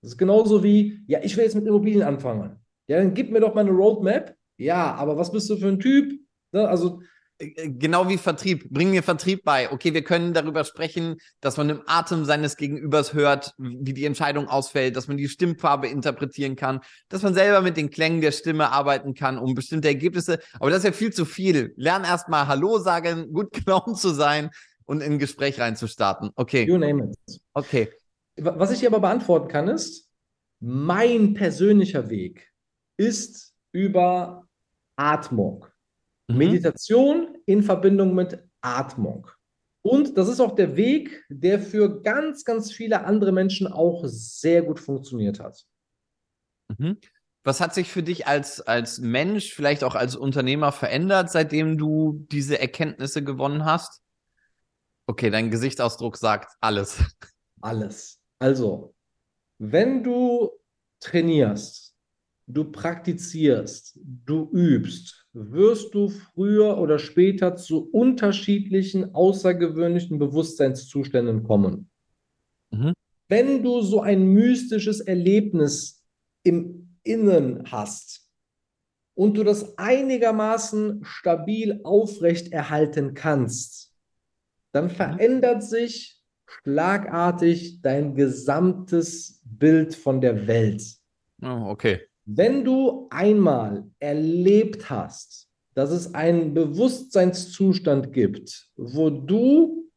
Das 0.01 0.11
ist 0.11 0.17
genauso 0.17 0.63
wie, 0.63 1.01
ja, 1.07 1.19
ich 1.23 1.35
will 1.35 1.43
jetzt 1.43 1.55
mit 1.55 1.65
Immobilien 1.67 2.03
anfangen. 2.03 2.57
Ja, 2.87 2.97
dann 2.97 3.13
gib 3.13 3.31
mir 3.31 3.39
doch 3.39 3.53
mal 3.53 3.61
eine 3.61 3.71
Roadmap. 3.71 4.35
Ja, 4.57 4.93
aber 4.95 5.17
was 5.17 5.31
bist 5.31 5.49
du 5.49 5.57
für 5.57 5.67
ein 5.67 5.79
Typ? 5.79 6.19
Ne? 6.51 6.67
Also, 6.67 7.01
Äh, 7.37 7.69
Genau 7.69 8.09
wie 8.09 8.17
Vertrieb. 8.17 8.69
Bring 8.69 8.91
mir 8.91 9.03
Vertrieb 9.03 9.43
bei. 9.45 9.71
Okay, 9.71 9.93
wir 9.93 10.03
können 10.03 10.33
darüber 10.33 10.63
sprechen, 10.65 11.17
dass 11.39 11.55
man 11.57 11.69
im 11.69 11.81
Atem 11.85 12.25
seines 12.25 12.57
Gegenübers 12.57 13.13
hört, 13.13 13.53
wie 13.57 13.93
die 13.93 14.03
Entscheidung 14.05 14.47
ausfällt, 14.49 14.95
dass 14.97 15.07
man 15.07 15.15
die 15.17 15.29
Stimmfarbe 15.29 15.87
interpretieren 15.87 16.55
kann, 16.57 16.81
dass 17.07 17.21
man 17.21 17.33
selber 17.33 17.61
mit 17.61 17.77
den 17.77 17.89
Klängen 17.89 18.19
der 18.21 18.31
Stimme 18.31 18.71
arbeiten 18.71 19.13
kann, 19.13 19.37
um 19.37 19.53
bestimmte 19.53 19.87
Ergebnisse. 19.87 20.39
Aber 20.59 20.69
das 20.69 20.79
ist 20.79 20.85
ja 20.85 20.91
viel 20.91 21.13
zu 21.13 21.23
viel. 21.25 21.73
Lern 21.77 22.03
erstmal 22.03 22.47
Hallo 22.47 22.79
sagen, 22.79 23.31
gut 23.31 23.51
gelaunt 23.65 23.97
zu 23.97 24.09
sein 24.09 24.49
und 24.85 25.01
in 25.01 25.13
ein 25.13 25.19
Gespräch 25.19 25.59
reinzustarten. 25.59 26.31
Okay, 26.35 26.65
you 26.65 26.77
name 26.77 27.05
it. 27.05 27.39
okay. 27.53 27.89
Was 28.41 28.71
ich 28.71 28.79
dir 28.79 28.89
aber 28.89 28.99
beantworten 28.99 29.47
kann, 29.47 29.67
ist, 29.67 30.09
mein 30.59 31.33
persönlicher 31.33 32.09
Weg 32.09 32.51
ist 32.97 33.55
über 33.71 34.47
Atmung. 34.95 35.65
Mhm. 36.27 36.37
Meditation 36.37 37.37
in 37.45 37.63
Verbindung 37.63 38.13
mit 38.13 38.43
Atmung. 38.61 39.27
Und 39.81 40.17
das 40.17 40.27
ist 40.27 40.41
auch 40.41 40.55
der 40.55 40.75
Weg, 40.75 41.23
der 41.29 41.59
für 41.61 42.01
ganz, 42.01 42.43
ganz 42.43 42.71
viele 42.71 43.05
andere 43.05 43.31
Menschen 43.31 43.67
auch 43.67 44.03
sehr 44.05 44.61
gut 44.61 44.79
funktioniert 44.79 45.39
hat. 45.39 45.65
Mhm. 46.77 46.97
Was 47.43 47.61
hat 47.61 47.73
sich 47.73 47.89
für 47.89 48.03
dich 48.03 48.27
als, 48.27 48.59
als 48.61 48.99
Mensch, 48.99 49.53
vielleicht 49.53 49.83
auch 49.83 49.95
als 49.95 50.15
Unternehmer 50.15 50.73
verändert, 50.73 51.31
seitdem 51.31 51.77
du 51.77 52.25
diese 52.29 52.59
Erkenntnisse 52.59 53.23
gewonnen 53.23 53.63
hast? 53.63 54.01
Okay, 55.07 55.29
dein 55.29 55.49
Gesichtsausdruck 55.49 56.17
sagt 56.17 56.55
alles. 56.59 57.01
Alles. 57.61 58.18
Also, 58.39 58.95
wenn 59.57 60.03
du 60.03 60.49
trainierst, 61.01 61.95
du 62.47 62.71
praktizierst, 62.71 63.99
du 64.25 64.49
übst, 64.51 65.27
wirst 65.33 65.93
du 65.93 66.09
früher 66.09 66.77
oder 66.77 66.97
später 66.97 67.55
zu 67.55 67.89
unterschiedlichen 67.91 69.13
außergewöhnlichen 69.13 70.17
Bewusstseinszuständen 70.17 71.43
kommen. 71.43 71.89
Mhm. 72.71 72.93
Wenn 73.27 73.61
du 73.61 73.81
so 73.81 74.01
ein 74.01 74.25
mystisches 74.25 75.01
Erlebnis 75.01 76.03
im 76.43 76.97
Innen 77.03 77.71
hast 77.71 78.27
und 79.13 79.37
du 79.37 79.43
das 79.43 79.77
einigermaßen 79.77 81.01
stabil 81.03 81.81
aufrecht 81.83 82.51
erhalten 82.51 83.13
kannst, 83.13 83.93
dann 84.71 84.89
verändert 84.89 85.63
sich 85.63 86.18
schlagartig 86.63 87.81
dein 87.81 88.15
gesamtes 88.15 89.41
Bild 89.43 89.95
von 89.95 90.21
der 90.21 90.47
Welt. 90.47 90.83
Oh, 91.41 91.67
okay. 91.67 92.01
Wenn 92.25 92.63
du 92.63 93.07
einmal 93.09 93.85
erlebt 93.99 94.89
hast, 94.89 95.47
dass 95.73 95.91
es 95.91 96.13
einen 96.13 96.53
Bewusstseinszustand 96.53 98.13
gibt, 98.13 98.69
wo 98.75 99.09
du 99.09 99.89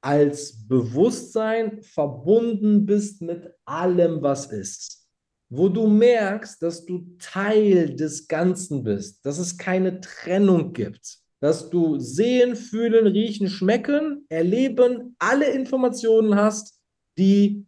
als 0.00 0.66
Bewusstsein 0.68 1.82
verbunden 1.82 2.86
bist 2.86 3.22
mit 3.22 3.50
allem, 3.64 4.22
was 4.22 4.46
ist, 4.46 5.08
wo 5.48 5.68
du 5.68 5.86
merkst, 5.86 6.62
dass 6.62 6.84
du 6.84 7.16
Teil 7.18 7.96
des 7.96 8.28
Ganzen 8.28 8.84
bist, 8.84 9.24
dass 9.24 9.38
es 9.38 9.56
keine 9.56 10.00
Trennung 10.00 10.72
gibt, 10.72 11.18
dass 11.40 11.70
du 11.70 11.98
sehen, 11.98 12.56
fühlen, 12.56 13.06
riechen, 13.06 13.48
schmecken, 13.48 14.26
erleben, 14.28 15.14
alle 15.18 15.50
Informationen 15.50 16.34
hast, 16.34 16.80
die 17.16 17.64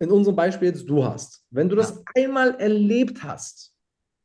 in 0.00 0.10
unserem 0.10 0.34
Beispiel 0.36 0.68
jetzt 0.68 0.88
du 0.88 1.04
hast. 1.04 1.44
Wenn 1.50 1.68
du 1.68 1.76
das 1.76 1.90
Ja. 1.90 2.02
einmal 2.24 2.54
erlebt 2.56 3.22
hast 3.22 3.72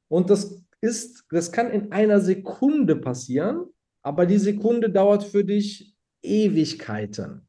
und 0.08 0.30
das 0.30 0.64
ist, 0.82 1.26
das 1.30 1.52
kann 1.52 1.70
in 1.72 1.92
einer 1.92 2.20
Sekunde 2.20 2.96
passieren, 2.96 3.66
aber 4.02 4.26
die 4.26 4.38
Sekunde 4.38 4.90
dauert 4.90 5.24
für 5.24 5.44
dich 5.44 5.96
Ewigkeiten. 6.24 7.48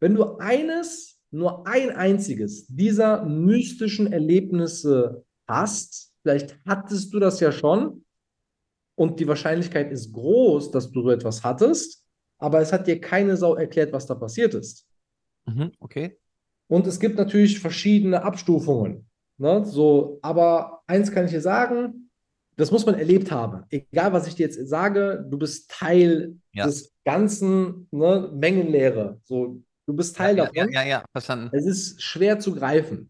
Wenn 0.00 0.14
du 0.14 0.36
eines, 0.36 1.18
nur 1.30 1.66
ein 1.66 1.90
einziges 1.90 2.66
dieser 2.66 3.24
mystischen 3.24 4.12
Erlebnisse 4.12 5.24
hast, 5.46 6.12
vielleicht 6.22 6.58
hattest 6.66 7.14
du 7.14 7.20
das 7.20 7.40
ja 7.40 7.52
schon 7.52 8.04
und 9.00 9.18
die 9.18 9.26
Wahrscheinlichkeit 9.26 9.90
ist 9.90 10.12
groß, 10.12 10.72
dass 10.72 10.92
du 10.92 11.00
so 11.00 11.10
etwas 11.10 11.42
hattest, 11.42 12.04
aber 12.38 12.60
es 12.60 12.70
hat 12.70 12.86
dir 12.86 13.00
keine 13.00 13.34
Sau 13.38 13.54
erklärt, 13.54 13.94
was 13.94 14.04
da 14.04 14.14
passiert 14.14 14.52
ist. 14.52 14.86
Mhm, 15.46 15.72
okay. 15.80 16.18
Und 16.68 16.86
es 16.86 17.00
gibt 17.00 17.16
natürlich 17.16 17.60
verschiedene 17.60 18.22
Abstufungen. 18.22 19.08
Ne? 19.38 19.64
So, 19.64 20.18
aber 20.20 20.82
eins 20.86 21.10
kann 21.10 21.24
ich 21.24 21.30
dir 21.30 21.40
sagen, 21.40 22.10
das 22.58 22.70
muss 22.70 22.84
man 22.84 22.94
erlebt 22.96 23.30
haben. 23.30 23.64
Egal, 23.70 24.12
was 24.12 24.26
ich 24.26 24.34
dir 24.34 24.44
jetzt 24.44 24.68
sage, 24.68 25.24
du 25.30 25.38
bist 25.38 25.70
Teil 25.70 26.36
Ja. 26.52 26.66
des 26.66 26.92
ganzen 27.06 27.88
ne, 27.90 28.30
Mengenlehre. 28.34 29.18
So, 29.24 29.62
du 29.86 29.94
bist 29.94 30.14
Teil 30.14 30.36
ja, 30.36 30.44
davon. 30.44 30.70
ja, 30.72 30.82
ja, 30.82 30.86
ja, 30.86 31.04
verstanden. 31.10 31.48
Es 31.56 31.64
ist 31.64 32.02
schwer 32.02 32.38
zu 32.38 32.54
greifen. 32.54 33.09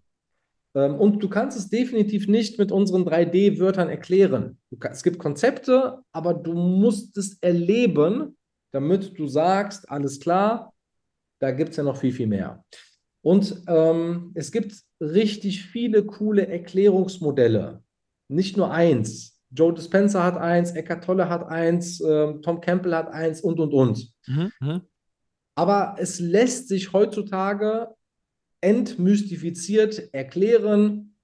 Ähm, 0.75 0.95
und 0.95 1.23
du 1.23 1.29
kannst 1.29 1.57
es 1.59 1.69
definitiv 1.69 2.29
nicht 2.29 2.59
mit 2.59 2.73
unseren 2.73 3.05
3D-Wörtern 3.05 3.89
erklären. 3.89 4.59
Kann, 4.79 4.93
es 4.93 5.03
gibt 5.03 5.19
Konzepte, 5.19 5.99
aber 6.13 6.35
du 6.35 6.53
musst 6.53 7.17
es 7.17 7.39
erleben, 7.41 8.37
damit 8.73 9.19
du 9.19 9.27
sagst, 9.27 9.91
alles 9.91 10.21
klar, 10.21 10.73
da 11.41 11.51
gibt 11.51 11.71
es 11.71 11.77
ja 11.77 11.83
noch 11.83 11.97
viel, 11.97 12.13
viel 12.13 12.27
mehr. 12.27 12.65
Und 13.23 13.63
ähm, 13.67 14.33
es 14.35 14.53
gibt 14.53 14.75
richtig 15.01 15.65
viele 15.65 16.05
coole 16.05 16.47
Erklärungsmodelle. 16.47 17.83
Nicht 18.29 18.57
nur 18.57 18.71
eins. 18.71 19.39
Joe 19.51 19.75
Dispenza 19.75 20.23
hat 20.23 20.37
eins, 20.37 20.73
Eckhart 20.73 21.05
Tolle 21.05 21.29
hat 21.29 21.45
eins, 21.49 22.01
ähm, 22.01 22.41
Tom 22.41 22.61
Campbell 22.61 22.95
hat 22.95 23.09
eins 23.09 23.41
und, 23.41 23.59
und, 23.59 23.73
und. 23.73 24.13
Mhm, 24.27 24.53
mhm. 24.61 24.81
Aber 25.57 25.97
es 25.99 26.21
lässt 26.21 26.69
sich 26.69 26.93
heutzutage 26.93 27.89
entmystifiziert 28.61 30.13
erklären, 30.13 31.15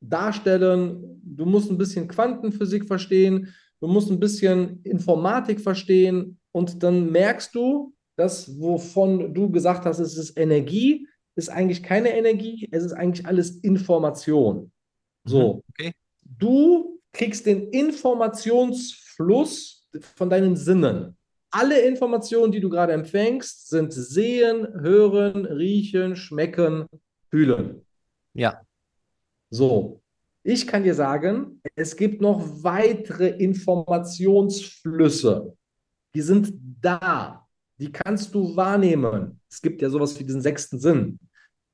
darstellen. 0.00 1.20
Du 1.24 1.44
musst 1.46 1.70
ein 1.70 1.78
bisschen 1.78 2.08
Quantenphysik 2.08 2.86
verstehen, 2.86 3.54
du 3.80 3.86
musst 3.86 4.10
ein 4.10 4.20
bisschen 4.20 4.80
Informatik 4.84 5.60
verstehen 5.60 6.38
und 6.52 6.82
dann 6.82 7.10
merkst 7.10 7.54
du, 7.54 7.94
dass 8.16 8.58
wovon 8.58 9.34
du 9.34 9.50
gesagt 9.50 9.84
hast, 9.84 9.98
es 9.98 10.16
ist 10.16 10.38
Energie, 10.38 11.06
ist 11.34 11.50
eigentlich 11.50 11.82
keine 11.82 12.16
Energie, 12.16 12.66
es 12.72 12.84
ist 12.84 12.92
eigentlich 12.92 13.26
alles 13.26 13.58
Information. 13.58 14.72
So, 15.24 15.54
Mhm, 15.54 15.62
Okay. 15.68 15.92
du 16.38 17.00
kriegst 17.12 17.44
den 17.46 17.68
Informationsfluss 17.70 19.88
von 20.14 20.30
deinen 20.30 20.56
Sinnen. 20.56 21.16
Alle 21.50 21.80
Informationen, 21.80 22.52
die 22.52 22.60
du 22.60 22.68
gerade 22.68 22.92
empfängst, 22.92 23.68
sind 23.68 23.92
sehen, 23.92 24.66
hören, 24.80 25.46
riechen, 25.46 26.16
schmecken, 26.16 26.86
fühlen. 27.30 27.86
Ja. 28.34 28.60
So, 29.50 30.02
ich 30.48 30.68
kann 30.68 30.84
dir 30.84 30.94
sagen, 30.94 31.60
es 31.74 31.96
gibt 31.96 32.20
noch 32.20 32.40
weitere 32.62 33.30
Informationsflüsse. 33.30 35.56
Die 36.14 36.20
sind 36.20 36.52
da. 36.80 37.44
Die 37.78 37.90
kannst 37.90 38.32
du 38.32 38.54
wahrnehmen. 38.54 39.40
Es 39.50 39.60
gibt 39.60 39.82
ja 39.82 39.90
sowas 39.90 40.16
wie 40.20 40.24
diesen 40.24 40.40
sechsten 40.40 40.78
Sinn. 40.78 41.18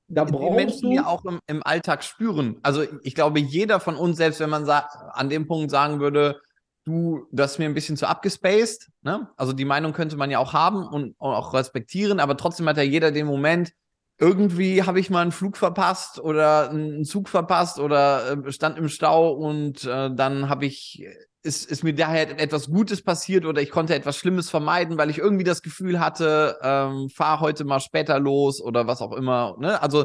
Da 0.09 0.25
die 0.25 0.33
brauchst 0.33 0.57
Menschen, 0.57 0.83
du. 0.85 0.91
die 0.91 1.01
auch 1.01 1.23
im, 1.27 1.39
im 1.47 1.63
Alltag 1.65 2.03
spüren. 2.03 2.61
Also 2.63 2.85
ich 3.03 3.15
glaube, 3.15 3.41
jeder 3.41 3.79
von 3.79 3.95
uns, 3.95 4.17
selbst 4.17 4.41
wenn 4.41 4.49
man 4.49 4.67
an 4.67 5.29
dem 5.29 5.47
Punkt 5.47 5.71
sagen 5.71 6.01
würde, 6.01 6.41
du, 6.85 7.27
das 7.31 7.53
ist 7.53 7.59
mir 7.59 7.67
ein 7.67 7.75
bisschen 7.75 7.97
zu 7.97 8.07
abgespaced, 8.07 8.91
ne? 9.03 9.29
Also 9.37 9.53
die 9.53 9.65
Meinung 9.65 9.93
könnte 9.93 10.17
man 10.17 10.31
ja 10.31 10.39
auch 10.39 10.53
haben 10.53 10.87
und, 10.87 11.15
auch 11.19 11.55
respektieren, 11.55 12.21
aber 12.21 12.37
trotzdem 12.37 12.69
hat 12.69 12.77
ja 12.77 12.83
jeder 12.83 13.13
den 13.13 13.27
Moment, 13.27 13.73
irgendwie 14.19 14.83
habe 14.83 15.01
ich 15.01 15.11
mal 15.11 15.23
einen 15.23 15.33
Flug 15.33 15.57
verpasst 15.57 16.21
oder 16.21 16.71
einen 16.71 17.05
Zug 17.05 17.29
verpasst 17.29 17.79
oder 17.79 18.33
äh, 18.33 18.53
stand 18.53 18.79
im 18.79 18.89
Stau 18.89 19.33
und 19.33 19.85
äh, 19.85 20.15
dann 20.15 20.49
habe 20.49 20.67
ich, 20.67 21.05
ist, 21.43 21.69
ist 21.71 21.83
mir 21.83 21.95
daher 21.95 22.39
etwas 22.39 22.69
Gutes 22.69 23.03
passiert 23.03 23.45
oder 23.45 23.61
ich 23.63 23.71
konnte 23.71 23.95
etwas 23.95 24.17
Schlimmes 24.17 24.51
vermeiden, 24.51 24.99
weil 24.99 25.11
ich 25.11 25.19
irgendwie 25.19 25.45
das 25.45 25.63
Gefühl 25.63 25.99
hatte, 25.99 26.59
ähm, 26.63 27.09
fahr 27.09 27.41
heute 27.41 27.65
mal 27.65 27.81
später 27.81 28.21
los 28.21 28.61
oder 28.61 28.87
was 28.87 29.03
auch 29.03 29.13
immer. 29.13 29.57
Ne? 29.59 29.81
Also 29.83 30.05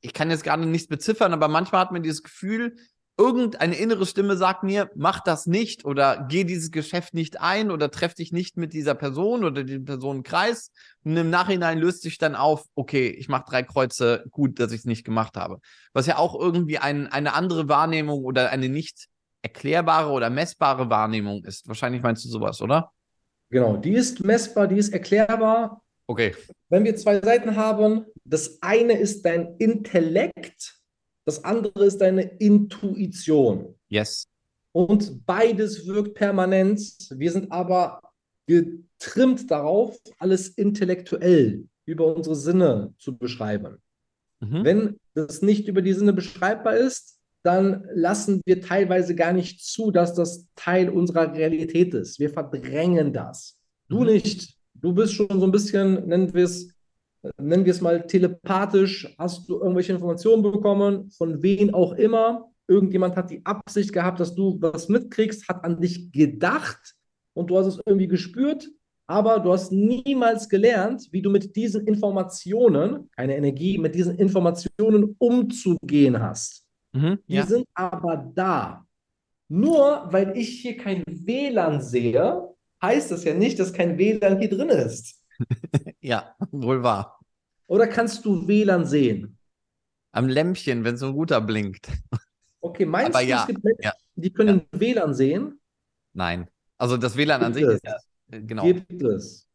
ich 0.00 0.12
kann 0.12 0.30
jetzt 0.30 0.44
gerade 0.44 0.66
nichts 0.66 0.88
beziffern, 0.88 1.32
aber 1.32 1.48
manchmal 1.48 1.82
hat 1.82 1.92
man 1.92 2.02
dieses 2.02 2.22
Gefühl, 2.22 2.76
irgendeine 3.18 3.76
innere 3.76 4.04
Stimme 4.04 4.36
sagt 4.36 4.62
mir, 4.62 4.90
mach 4.94 5.20
das 5.20 5.46
nicht 5.46 5.84
oder 5.84 6.26
geh 6.28 6.44
dieses 6.44 6.70
Geschäft 6.70 7.14
nicht 7.14 7.40
ein 7.40 7.70
oder 7.70 7.90
treff 7.90 8.14
dich 8.14 8.32
nicht 8.32 8.56
mit 8.56 8.72
dieser 8.72 8.94
Person 8.94 9.44
oder 9.44 9.64
dem 9.64 9.84
Personenkreis. 9.84 10.70
Und 11.04 11.16
im 11.16 11.30
Nachhinein 11.30 11.78
löst 11.78 12.02
sich 12.02 12.18
dann 12.18 12.34
auf, 12.34 12.64
okay, 12.74 13.08
ich 13.08 13.28
mache 13.28 13.44
drei 13.48 13.62
Kreuze, 13.62 14.24
gut, 14.30 14.60
dass 14.60 14.72
ich 14.72 14.80
es 14.80 14.84
nicht 14.84 15.04
gemacht 15.04 15.36
habe. 15.36 15.60
Was 15.92 16.06
ja 16.06 16.18
auch 16.18 16.38
irgendwie 16.38 16.78
ein, 16.78 17.06
eine 17.06 17.34
andere 17.34 17.68
Wahrnehmung 17.68 18.22
oder 18.24 18.50
eine 18.50 18.68
nicht 18.68 19.06
erklärbare 19.42 20.10
oder 20.10 20.28
messbare 20.28 20.90
Wahrnehmung 20.90 21.44
ist. 21.44 21.68
Wahrscheinlich 21.68 22.02
meinst 22.02 22.24
du 22.24 22.28
sowas, 22.28 22.60
oder? 22.60 22.92
Genau, 23.50 23.76
die 23.76 23.92
ist 23.92 24.24
messbar, 24.24 24.66
die 24.66 24.78
ist 24.78 24.92
erklärbar. 24.92 25.82
Okay. 26.08 26.34
Wenn 26.68 26.84
wir 26.84 26.96
zwei 26.96 27.20
Seiten 27.20 27.56
haben, 27.56 28.06
das 28.24 28.60
eine 28.60 28.98
ist 28.98 29.24
dein 29.24 29.56
Intellekt, 29.58 30.75
das 31.26 31.44
andere 31.44 31.84
ist 31.84 31.98
deine 32.00 32.22
Intuition. 32.22 33.74
Yes. 33.88 34.26
Und 34.72 35.26
beides 35.26 35.86
wirkt 35.86 36.14
permanent. 36.14 36.80
Wir 37.10 37.32
sind 37.32 37.50
aber 37.50 38.00
getrimmt 38.46 39.50
darauf, 39.50 39.98
alles 40.18 40.48
intellektuell 40.48 41.66
über 41.84 42.14
unsere 42.14 42.36
Sinne 42.36 42.94
zu 42.98 43.16
beschreiben. 43.16 43.78
Mhm. 44.40 44.64
Wenn 44.64 44.96
das 45.14 45.42
nicht 45.42 45.68
über 45.68 45.82
die 45.82 45.94
Sinne 45.94 46.12
beschreibbar 46.12 46.76
ist, 46.76 47.18
dann 47.42 47.86
lassen 47.94 48.40
wir 48.44 48.60
teilweise 48.60 49.14
gar 49.14 49.32
nicht 49.32 49.64
zu, 49.64 49.90
dass 49.90 50.14
das 50.14 50.46
Teil 50.56 50.88
unserer 50.90 51.32
Realität 51.32 51.94
ist. 51.94 52.18
Wir 52.18 52.30
verdrängen 52.30 53.12
das. 53.12 53.58
Du 53.88 54.00
Mhm. 54.00 54.06
nicht. 54.06 54.56
Du 54.74 54.92
bist 54.92 55.14
schon 55.14 55.40
so 55.40 55.46
ein 55.46 55.52
bisschen, 55.52 56.06
nennen 56.06 56.34
wir 56.34 56.44
es, 56.44 56.68
nennen 57.38 57.64
wir 57.64 57.72
es 57.72 57.80
mal 57.80 58.06
telepathisch, 58.06 59.14
hast 59.18 59.48
du 59.48 59.58
irgendwelche 59.60 59.92
Informationen 59.92 60.42
bekommen, 60.42 61.10
von 61.10 61.42
wem 61.42 61.74
auch 61.74 61.92
immer. 61.92 62.50
Irgendjemand 62.68 63.16
hat 63.16 63.30
die 63.30 63.44
Absicht 63.44 63.92
gehabt, 63.92 64.18
dass 64.20 64.34
du 64.34 64.58
was 64.60 64.88
mitkriegst, 64.88 65.48
hat 65.48 65.64
an 65.64 65.80
dich 65.80 66.10
gedacht 66.12 66.94
und 67.34 67.48
du 67.50 67.58
hast 67.58 67.66
es 67.66 67.80
irgendwie 67.86 68.08
gespürt, 68.08 68.68
aber 69.06 69.38
du 69.38 69.52
hast 69.52 69.70
niemals 69.70 70.48
gelernt, 70.48 71.08
wie 71.12 71.22
du 71.22 71.30
mit 71.30 71.54
diesen 71.54 71.86
Informationen, 71.86 73.08
keine 73.16 73.36
Energie, 73.36 73.78
mit 73.78 73.94
diesen 73.94 74.16
Informationen 74.18 75.14
umzugehen 75.18 76.20
hast. 76.20 76.66
Mhm. 76.92 77.18
Die 77.28 77.34
Ja. 77.34 77.46
sind 77.46 77.66
aber 77.74 78.32
da. 78.34 78.84
Nur 79.48 80.08
weil 80.10 80.36
ich 80.36 80.60
hier 80.60 80.76
kein 80.76 81.04
WLAN 81.06 81.80
sehe, 81.80 82.48
heißt 82.82 83.12
das 83.12 83.22
ja 83.24 83.32
nicht, 83.32 83.60
dass 83.60 83.72
kein 83.72 83.96
WLAN 83.96 84.40
hier 84.40 84.50
drin 84.50 84.70
ist. 84.70 85.22
ja, 86.00 86.34
wohl 86.50 86.82
wahr. 86.82 87.15
Oder 87.66 87.86
kannst 87.86 88.24
du 88.24 88.46
WLAN 88.46 88.86
sehen? 88.86 89.38
Am 90.12 90.28
Lämpchen, 90.28 90.84
wenn 90.84 90.96
so 90.96 91.06
ein 91.06 91.12
Router 91.12 91.40
blinkt. 91.40 91.88
Okay, 92.60 92.86
meinst 92.86 93.14
Aber 93.14 93.22
du, 93.22 93.30
ja, 93.30 93.40
es 93.42 93.46
gibt 93.46 93.62
Menschen, 93.62 93.82
ja, 93.82 93.92
die 94.16 94.32
können 94.32 94.62
WLAN 94.72 95.14
sehen? 95.14 95.60
Nein. 96.14 96.48
Also 96.78 96.96
das 96.96 97.16
WLAN 97.16 97.42
an 97.42 97.54
sich 97.54 97.62
Gibt 97.62 97.74
ist 97.74 97.84
ja, 97.84 97.96
äh, 98.30 98.42
genau. 98.42 98.64
Gibt 98.64 99.02
es. 99.02 99.46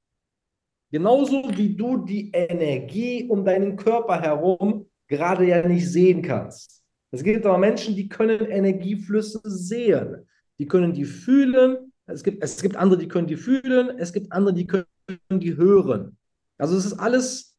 Genauso 0.92 1.44
wie 1.56 1.76
du 1.76 1.98
die 1.98 2.32
Energie 2.32 3.28
um 3.28 3.46
deinen 3.46 3.76
Körper 3.76 4.22
herum 4.22 4.90
gerade 5.08 5.46
ja 5.46 5.66
nicht 5.68 5.90
sehen 5.90 6.22
kannst. 6.22 6.84
Es 7.12 7.24
gibt 7.24 7.46
aber 7.46 7.58
Menschen, 7.58 7.96
die 7.96 8.08
können 8.08 8.46
Energieflüsse 8.46 9.42
sehen. 9.44 10.28
Die 10.60 10.68
können 10.68 10.94
die 10.94 11.06
fühlen. 11.06 11.92
Es 12.06 12.24
gibt, 12.24 12.44
es 12.44 12.62
gibt 12.62 12.76
andere, 12.76 13.00
die 13.00 13.08
können 13.08 13.28
die 13.28 13.36
fühlen. 13.36 13.98
Es 13.98 14.14
gibt 14.14 14.32
andere, 14.32 14.54
die 14.54 14.68
können 14.68 14.86
die 15.30 15.56
hören. 15.56 16.18
Also 16.58 16.78
es 16.78 16.86
ist 16.86 16.94
alles, 16.94 17.51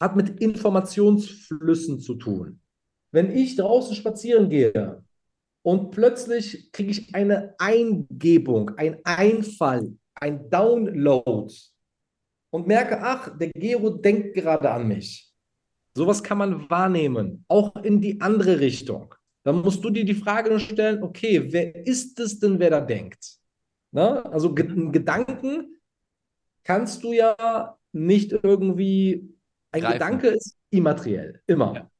hat 0.00 0.16
mit 0.16 0.40
Informationsflüssen 0.40 2.00
zu 2.00 2.14
tun. 2.14 2.60
Wenn 3.12 3.30
ich 3.30 3.56
draußen 3.56 3.94
spazieren 3.94 4.48
gehe 4.48 5.02
und 5.62 5.90
plötzlich 5.90 6.72
kriege 6.72 6.90
ich 6.90 7.14
eine 7.14 7.54
Eingebung, 7.58 8.70
ein 8.76 8.98
Einfall, 9.04 9.96
ein 10.14 10.50
Download 10.50 11.52
und 12.50 12.66
merke, 12.66 13.00
ach, 13.00 13.36
der 13.38 13.50
Gero 13.50 13.90
denkt 13.90 14.34
gerade 14.34 14.70
an 14.70 14.88
mich. 14.88 15.32
Sowas 15.96 16.22
kann 16.22 16.38
man 16.38 16.68
wahrnehmen, 16.68 17.44
auch 17.48 17.76
in 17.76 18.00
die 18.00 18.20
andere 18.20 18.58
Richtung. 18.58 19.14
Dann 19.44 19.60
musst 19.60 19.84
du 19.84 19.90
dir 19.90 20.04
die 20.04 20.14
Frage 20.14 20.58
stellen, 20.58 21.02
okay, 21.02 21.52
wer 21.52 21.86
ist 21.86 22.18
es 22.18 22.40
denn, 22.40 22.58
wer 22.58 22.70
da 22.70 22.80
denkt? 22.80 23.38
Na? 23.92 24.22
Also 24.22 24.54
Ge 24.54 24.66
Gedanken 24.90 25.76
kannst 26.64 27.04
du 27.04 27.12
ja 27.12 27.78
nicht 27.92 28.32
irgendwie, 28.32 29.34
ein 29.74 29.80
Greifen. 29.80 29.98
Gedanke 29.98 30.28
ist 30.28 30.56
immateriell, 30.70 31.40
immer. 31.46 31.74
Ja. 31.74 31.90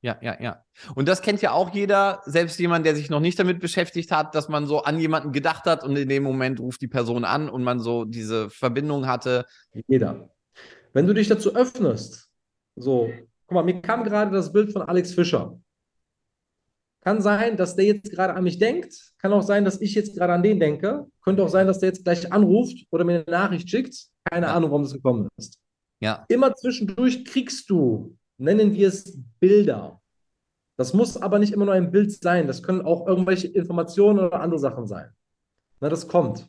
Ja, 0.00 0.16
ja, 0.22 0.40
ja. 0.40 0.64
Und 0.94 1.08
das 1.08 1.22
kennt 1.22 1.42
ja 1.42 1.50
auch 1.50 1.74
jeder, 1.74 2.22
selbst 2.24 2.60
jemand, 2.60 2.86
der 2.86 2.94
sich 2.94 3.10
noch 3.10 3.18
nicht 3.18 3.36
damit 3.36 3.58
beschäftigt 3.58 4.12
hat, 4.12 4.32
dass 4.36 4.48
man 4.48 4.66
so 4.68 4.82
an 4.82 5.00
jemanden 5.00 5.32
gedacht 5.32 5.64
hat 5.64 5.82
und 5.82 5.96
in 5.96 6.08
dem 6.08 6.22
Moment 6.22 6.60
ruft 6.60 6.80
die 6.82 6.86
Person 6.86 7.24
an 7.24 7.48
und 7.48 7.64
man 7.64 7.80
so 7.80 8.04
diese 8.04 8.48
Verbindung 8.48 9.08
hatte. 9.08 9.44
Jeder. 9.88 10.30
Wenn 10.92 11.08
du 11.08 11.14
dich 11.14 11.26
dazu 11.26 11.54
öffnest, 11.56 12.30
so, 12.76 13.10
guck 13.48 13.54
mal, 13.54 13.64
mir 13.64 13.80
kam 13.82 14.04
gerade 14.04 14.30
das 14.30 14.52
Bild 14.52 14.72
von 14.72 14.82
Alex 14.82 15.14
Fischer. 15.14 15.58
Kann 17.00 17.20
sein, 17.20 17.56
dass 17.56 17.74
der 17.74 17.86
jetzt 17.86 18.12
gerade 18.12 18.34
an 18.34 18.44
mich 18.44 18.60
denkt. 18.60 18.94
Kann 19.18 19.32
auch 19.32 19.42
sein, 19.42 19.64
dass 19.64 19.80
ich 19.80 19.96
jetzt 19.96 20.16
gerade 20.16 20.32
an 20.32 20.44
den 20.44 20.60
denke. 20.60 21.06
Könnte 21.22 21.42
auch 21.42 21.48
sein, 21.48 21.66
dass 21.66 21.80
der 21.80 21.88
jetzt 21.88 22.04
gleich 22.04 22.32
anruft 22.32 22.86
oder 22.90 23.04
mir 23.04 23.24
eine 23.26 23.30
Nachricht 23.30 23.68
schickt. 23.68 23.96
Keine. 24.30 24.48
Ahnung, 24.48 24.70
warum 24.70 24.84
das 24.84 24.92
gekommen 24.92 25.28
ist. 25.36 25.58
Ja, 26.00 26.24
Immer 26.28 26.54
zwischendurch 26.54 27.24
kriegst 27.24 27.68
du, 27.70 28.16
nennen 28.36 28.74
wir 28.74 28.88
es 28.88 29.18
Bilder. 29.40 30.00
Das 30.76 30.94
muss 30.94 31.16
aber 31.16 31.40
nicht 31.40 31.52
immer 31.52 31.64
nur 31.64 31.74
ein 31.74 31.90
Bild 31.90 32.12
sein. 32.12 32.46
Das 32.46 32.62
können 32.62 32.82
auch 32.82 33.06
irgendwelche 33.08 33.48
Informationen 33.48 34.20
oder 34.20 34.40
andere 34.40 34.60
Sachen 34.60 34.86
sein. 34.86 35.10
Na, 35.80 35.88
das 35.88 36.06
kommt. 36.06 36.48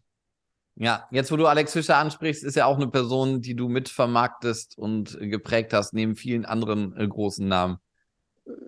ja. 0.75 1.07
Jetzt, 1.11 1.31
wo 1.31 1.35
du 1.35 1.47
Alex 1.47 1.73
Fischer 1.73 1.97
ansprichst, 1.97 2.43
ist 2.43 2.55
ja 2.55 2.65
auch 2.65 2.77
eine 2.77 2.87
Person, 2.87 3.41
die 3.41 3.55
du 3.55 3.69
mitvermarktest 3.69 4.77
und 4.77 5.17
geprägt 5.19 5.73
hast, 5.73 5.93
neben 5.93 6.15
vielen 6.15 6.45
anderen 6.45 6.95
äh, 6.95 7.07
großen 7.07 7.47
Namen. 7.47 7.77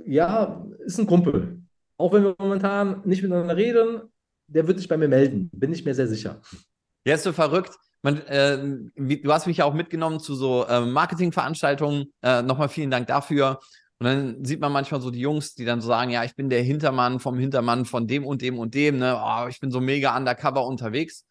Ja, 0.05 0.65
ist 0.79 0.99
ein 0.99 1.05
Kumpel. 1.05 1.61
Auch 1.97 2.13
wenn 2.13 2.23
wir 2.23 2.35
momentan 2.39 3.01
nicht 3.05 3.21
miteinander 3.21 3.55
reden, 3.55 4.01
der 4.47 4.67
wird 4.67 4.79
sich 4.79 4.87
bei 4.87 4.97
mir 4.97 5.07
melden. 5.07 5.49
Bin 5.53 5.71
ich 5.71 5.85
mir 5.85 5.93
sehr 5.93 6.07
sicher. 6.07 6.41
Ist 7.03 7.23
so 7.23 7.33
verrückt. 7.33 7.77
Man, 8.03 8.17
äh, 8.27 8.57
du 8.95 9.31
hast 9.31 9.47
mich 9.47 9.57
ja 9.57 9.65
auch 9.65 9.73
mitgenommen 9.73 10.19
zu 10.19 10.35
so 10.35 10.65
äh, 10.65 10.81
Marketingveranstaltungen. 10.81 12.11
Äh, 12.21 12.41
Nochmal 12.41 12.69
vielen 12.69 12.91
Dank 12.91 13.07
dafür. 13.07 13.59
Und 13.99 14.05
dann 14.05 14.43
sieht 14.43 14.59
man 14.59 14.71
manchmal 14.71 14.99
so 14.99 15.11
die 15.11 15.19
Jungs, 15.19 15.53
die 15.53 15.63
dann 15.63 15.79
so 15.79 15.87
sagen, 15.87 16.09
ja, 16.09 16.23
ich 16.23 16.35
bin 16.35 16.49
der 16.49 16.63
Hintermann 16.63 17.19
vom 17.19 17.37
Hintermann 17.37 17.85
von 17.85 18.07
dem 18.07 18.25
und 18.25 18.41
dem 18.41 18.57
und 18.57 18.73
dem, 18.73 18.97
ne? 18.97 19.21
Oh, 19.23 19.47
ich 19.47 19.59
bin 19.59 19.69
so 19.69 19.79
mega 19.79 20.17
undercover 20.17 20.65
unterwegs. 20.65 21.23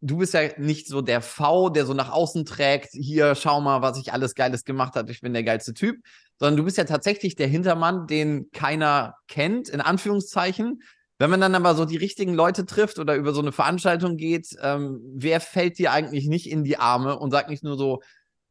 Du 0.00 0.16
bist 0.16 0.32
ja 0.32 0.48
nicht 0.56 0.88
so 0.88 1.02
der 1.02 1.20
V, 1.20 1.68
der 1.68 1.84
so 1.84 1.92
nach 1.92 2.10
außen 2.10 2.46
trägt, 2.46 2.90
hier, 2.92 3.34
schau 3.34 3.60
mal, 3.60 3.82
was 3.82 3.98
ich 3.98 4.14
alles 4.14 4.34
Geiles 4.34 4.64
gemacht 4.64 4.94
habe, 4.94 5.10
ich 5.10 5.20
bin 5.20 5.34
der 5.34 5.42
geilste 5.42 5.74
Typ, 5.74 5.98
sondern 6.38 6.56
du 6.56 6.64
bist 6.64 6.78
ja 6.78 6.84
tatsächlich 6.84 7.34
der 7.34 7.48
Hintermann, 7.48 8.06
den 8.06 8.50
keiner 8.50 9.16
kennt, 9.28 9.68
in 9.68 9.82
Anführungszeichen. 9.82 10.80
Wenn 11.18 11.30
man 11.30 11.40
dann 11.40 11.54
aber 11.54 11.74
so 11.74 11.84
die 11.86 11.96
richtigen 11.96 12.34
Leute 12.34 12.66
trifft 12.66 12.98
oder 12.98 13.14
über 13.14 13.32
so 13.32 13.40
eine 13.40 13.52
Veranstaltung 13.52 14.16
geht, 14.16 14.48
ähm, 14.60 15.00
wer 15.14 15.40
fällt 15.40 15.78
dir 15.78 15.92
eigentlich 15.92 16.26
nicht 16.26 16.50
in 16.50 16.62
die 16.62 16.78
Arme 16.78 17.18
und 17.18 17.30
sagt 17.30 17.48
nicht 17.48 17.64
nur 17.64 17.78
so, 17.78 18.02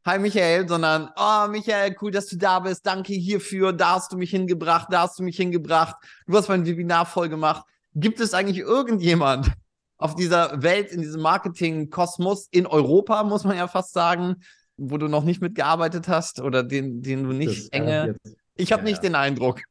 Hi 0.06 0.19
Michael, 0.19 0.67
sondern, 0.67 1.10
oh 1.15 1.47
Michael, 1.49 1.95
cool, 1.99 2.12
dass 2.12 2.28
du 2.28 2.38
da 2.38 2.60
bist, 2.60 2.86
danke 2.86 3.13
hierfür, 3.13 3.73
da 3.73 3.95
hast 3.95 4.13
du 4.13 4.17
mich 4.17 4.30
hingebracht, 4.30 4.88
da 4.91 5.01
hast 5.01 5.17
du 5.17 5.23
mich 5.23 5.36
hingebracht, 5.36 5.95
du 6.28 6.38
hast 6.38 6.47
mein 6.47 6.63
Webinar 6.65 7.08
voll 7.08 7.28
gemacht. 7.28 7.65
Gibt 7.95 8.19
es 8.19 8.36
eigentlich 8.36 8.60
irgendjemand 8.60 9.51
auf 9.97 10.13
dieser 10.13 10.62
Welt, 10.62 10.91
in 10.91 11.01
diesem 11.01 11.21
Marketing-Kosmos, 11.21 12.49
in 12.51 12.67
Europa, 12.67 13.23
muss 13.23 13.45
man 13.45 13.58
ja 13.58 13.67
fast 13.67 13.93
sagen, 13.93 14.43
wo 14.78 14.97
du 14.99 15.08
noch 15.08 15.23
nicht 15.23 15.41
mitgearbeitet 15.41 16.08
hast 16.08 16.39
oder 16.39 16.62
den, 16.63 17.01
den 17.01 17.23
du 17.23 17.34
nicht 17.34 17.63
Das 17.63 17.69
enge. 17.69 18.15
Ich 18.56 18.71
habe 18.71 18.84
Ja, 18.84 18.86
nicht 18.86 18.97
ja. 18.97 19.10
den 19.10 19.15
Eindruck. 19.15 19.62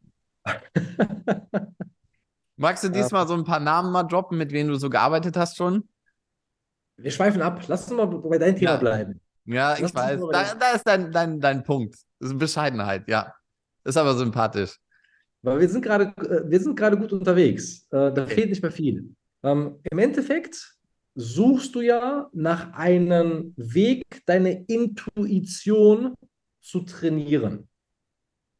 Magst 2.56 2.84
du 2.84 2.88
diesmal 2.88 3.26
so 3.26 3.34
ein 3.34 3.44
paar 3.44 3.60
Namen 3.60 3.90
mal 3.90 4.04
droppen, 4.04 4.38
mit 4.38 4.52
denen 4.52 4.70
du 4.70 4.76
so 4.76 4.88
gearbeitet 4.88 5.36
hast 5.36 5.56
schon? 5.56 5.88
Wir 6.96 7.10
schweifen 7.10 7.42
ab. 7.42 7.60
Lass 7.66 7.90
uns 7.90 7.96
mal 7.96 8.06
bei 8.06 8.38
deinem 8.38 8.56
Thema 8.56 8.72
Ja. 8.72 8.76
bleiben. 8.78 9.20
Ja, 9.46 9.74
ich 9.74 9.80
Lass 9.80 9.92
uns 9.92 10.00
weiß. 10.00 10.20
Da, 10.30 10.54
da 10.54 10.70
ist 10.70 10.84
dein, 10.86 11.10
dein, 11.12 11.40
dein 11.40 11.62
Punkt. 11.64 11.96
Das 12.20 12.30
ist 12.30 12.38
Bescheidenheit, 12.38 13.08
ja. 13.08 13.34
Ist 13.84 13.96
aber 13.96 14.14
sympathisch. 14.14 14.78
Weil 15.42 15.60
wir 15.60 15.68
sind 15.68 15.82
gerade, 15.82 16.04
äh, 16.24 16.48
wir 16.48 16.60
sind 16.60 16.76
gerade 16.76 16.96
gut 16.96 17.12
unterwegs. 17.12 17.86
Äh, 17.90 18.12
Da 18.12 18.22
Okay. 18.22 18.34
fehlt 18.34 18.50
nicht 18.50 18.62
mehr 18.62 18.70
viel. 18.72 19.14
Ähm, 19.42 19.80
Im 19.90 19.98
Endeffekt 19.98 20.78
suchst 21.16 21.74
du 21.74 21.80
ja 21.82 22.30
nach 22.32 22.72
einem 22.72 23.52
Weg, 23.56 24.04
deine 24.26 24.64
Intuition 24.64 26.14
zu 26.62 26.80
trainieren. 26.80 27.68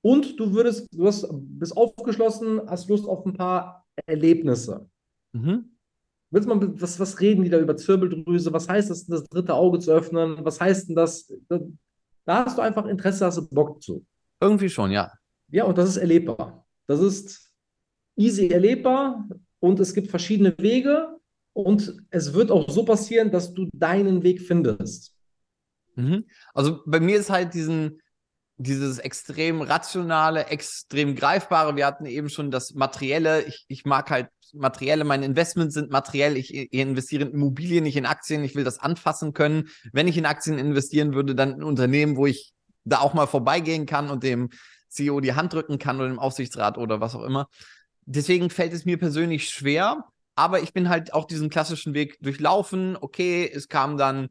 Und 0.03 0.39
du 0.39 0.53
würdest, 0.53 0.87
du 0.93 1.07
hast, 1.07 1.27
bist 1.33 1.75
aufgeschlossen, 1.75 2.61
hast 2.69 2.91
Lust 2.91 3.07
auf 3.07 3.25
ein 3.25 3.33
paar 3.33 3.84
Erlebnisse. 4.07 4.89
Mhm. 5.33 5.71
Willst 6.31 6.49
du 6.49 6.55
mal, 6.55 6.81
was, 6.81 6.99
was 6.99 7.21
reden 7.21 7.45
die 7.45 7.51
da 7.51 7.61
über 7.61 7.77
Zirbeldrüse? 7.77 8.53
Was 8.53 8.69
heißt 8.69 8.91
das, 8.91 9.07
das 9.07 9.25
dritte 9.25 9.55
Auge 9.55 9.79
zu 9.79 9.93
öffnen? 9.93 10.45
Was 10.45 10.61
heißt 10.61 10.89
denn 10.89 10.97
das? 10.97 11.33
Da, 12.25 12.45
hast 12.45 12.59
du 12.59 12.63
einfach 12.63 12.87
Interesse, 12.87 13.27
hast 13.27 13.39
du 13.39 13.49
Bock 13.49 13.83
zu. 13.83 14.05
Irgendwie 14.41 14.69
schon, 14.69 14.91
ja. 14.91 15.13
Ja, 15.49 15.65
und 15.65 15.79
das 15.79 15.91
ist 15.91 15.97
erlebbar. 15.97 16.67
Das 16.87 17.01
ist 17.01 17.53
easy 18.17 18.49
erlebbar 18.49 19.29
und 19.61 19.79
es 19.81 19.95
gibt 19.95 20.09
verschiedene 20.09 20.55
Wege 20.59 21.19
und 21.53 21.97
es 22.11 22.35
wird 22.35 22.51
auch 22.51 22.69
so 22.69 22.85
passieren, 22.85 23.31
dass 23.31 23.55
du 23.55 23.69
deinen 23.73 24.23
Weg 24.23 24.43
findest. 24.43 25.15
Mhm. 25.95 26.25
Also 26.53 26.83
bei 26.87 26.99
mir 27.01 27.19
ist 27.19 27.31
halt 27.31 27.55
diesen, 27.55 28.01
dieses 28.57 28.99
extrem 28.99 29.63
rationale, 29.63 30.47
extrem 30.47 31.17
greifbare. 31.17 31.77
Wir 31.77 31.87
hatten 31.87 32.07
eben 32.07 32.29
schon 32.29 32.51
das 32.51 32.75
Materielle. 32.75 33.43
Ich, 33.43 33.65
ich 33.69 33.85
mag 33.85 34.11
halt 34.11 34.29
Materielle. 34.53 35.05
Meine 35.05 35.27
Investments 35.27 35.75
sind 35.75 35.91
materiell. 35.91 36.37
Ich, 36.37 36.55
ich 36.55 36.73
investiere 36.73 37.25
in 37.25 37.33
Immobilien, 37.33 37.85
nicht 37.85 37.97
in 37.97 38.07
Aktien. 38.07 38.45
Ich 38.45 38.55
will 38.55 38.65
das 38.65 38.79
anfassen 38.79 39.33
können. 39.33 39.69
Wenn 39.93 40.09
ich 40.09 40.17
in 40.17 40.27
Aktien 40.27 40.59
investieren 40.59 41.15
würde, 41.15 41.35
dann 41.35 41.55
in 41.55 41.63
Unternehmen, 41.65 42.17
wo 42.17 42.27
ich 42.27 42.53
da 42.85 43.01
auch 43.01 43.15
mal 43.15 43.27
vorbeigehen 43.27 43.87
kann 43.87 44.11
und 44.11 44.23
dem 44.23 44.51
CEO 44.89 45.21
die 45.21 45.35
Hand 45.35 45.53
drücken 45.53 45.79
kann 45.79 45.97
oder 45.97 46.09
dem 46.09 46.21
Aufsichtsrat 46.21 46.79
oder 46.79 47.01
was 47.01 47.15
auch 47.15 47.25
immer. 47.25 47.49
Deswegen 48.07 48.51
fällt 48.51 48.73
es 48.73 48.85
mir 48.85 48.99
persönlich 48.99 49.49
schwer, 49.49 50.05
aber 50.37 50.61
ich 50.61 50.73
bin 50.73 50.89
halt 50.89 51.13
auch 51.13 51.25
diesen 51.25 51.51
klassischen 51.51 51.95
Weg 51.95 52.19
durchlaufen. 52.21 52.97
Okay, 53.01 53.51
es 53.53 53.69
kam 53.69 53.97
dann 53.97 54.29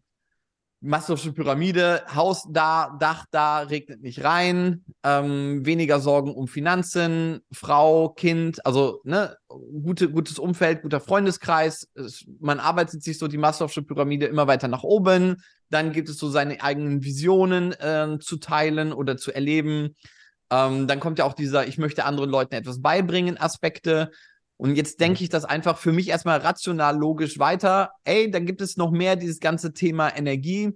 Maslow'sche 0.84 1.32
Pyramide, 1.32 2.04
Haus 2.14 2.46
da, 2.50 2.96
Dach 3.00 3.26
da, 3.32 3.60
regnet 3.60 4.02
nicht 4.02 4.24
rein, 4.24 4.84
ähm, 5.04 5.66
weniger 5.66 6.02
Sorgen 6.02 6.36
um 6.36 6.50
Finanzen, 6.50 7.40
Frau, 7.54 8.10
Kind, 8.10 8.66
also 8.66 9.00
ne, 9.06 9.38
gute, 9.48 10.10
gutes 10.12 10.40
Umfeld, 10.40 10.82
guter 10.82 11.00
Freundeskreis. 11.00 11.88
Es, 11.96 12.26
man 12.42 12.60
arbeitet 12.60 13.02
sich 13.02 13.18
so 13.18 13.30
die 13.30 13.38
Maslow'sche 13.38 13.82
Pyramide 13.82 14.26
immer 14.26 14.48
weiter 14.48 14.68
nach 14.68 14.84
oben. 14.84 15.42
Dann 15.70 15.94
gibt 15.94 16.10
es 16.10 16.18
so 16.18 16.30
seine 16.30 16.62
eigenen 16.62 17.02
Visionen 17.02 17.74
ähm, 17.80 18.20
zu 18.20 18.36
teilen 18.38 18.92
oder 18.92 19.16
zu 19.16 19.32
erleben. 19.32 19.96
Ähm, 20.52 20.88
dann 20.88 21.00
kommt 21.00 21.18
ja 21.18 21.26
auch 21.26 21.34
dieser, 21.34 21.66
ich 21.66 21.78
möchte 21.78 22.04
anderen 22.04 22.30
Leuten 22.30 22.56
etwas 22.56 22.82
beibringen, 22.82 23.40
Aspekte. 23.40 24.12
Und 24.64 24.78
jetzt 24.78 25.02
denke 25.02 25.22
ich 25.22 25.30
das 25.30 25.44
einfach 25.44 25.78
für 25.78 25.92
mich 25.92 26.08
erstmal 26.08 26.40
rational, 26.40 26.98
logisch 26.98 27.38
weiter. 27.38 27.92
Ey, 28.06 28.32
dann 28.32 28.46
gibt 28.46 28.62
es 28.62 28.78
noch 28.78 28.92
mehr 28.92 29.18
dieses 29.18 29.42
ganze 29.42 29.74
Thema 29.74 30.16
Energie. 30.16 30.72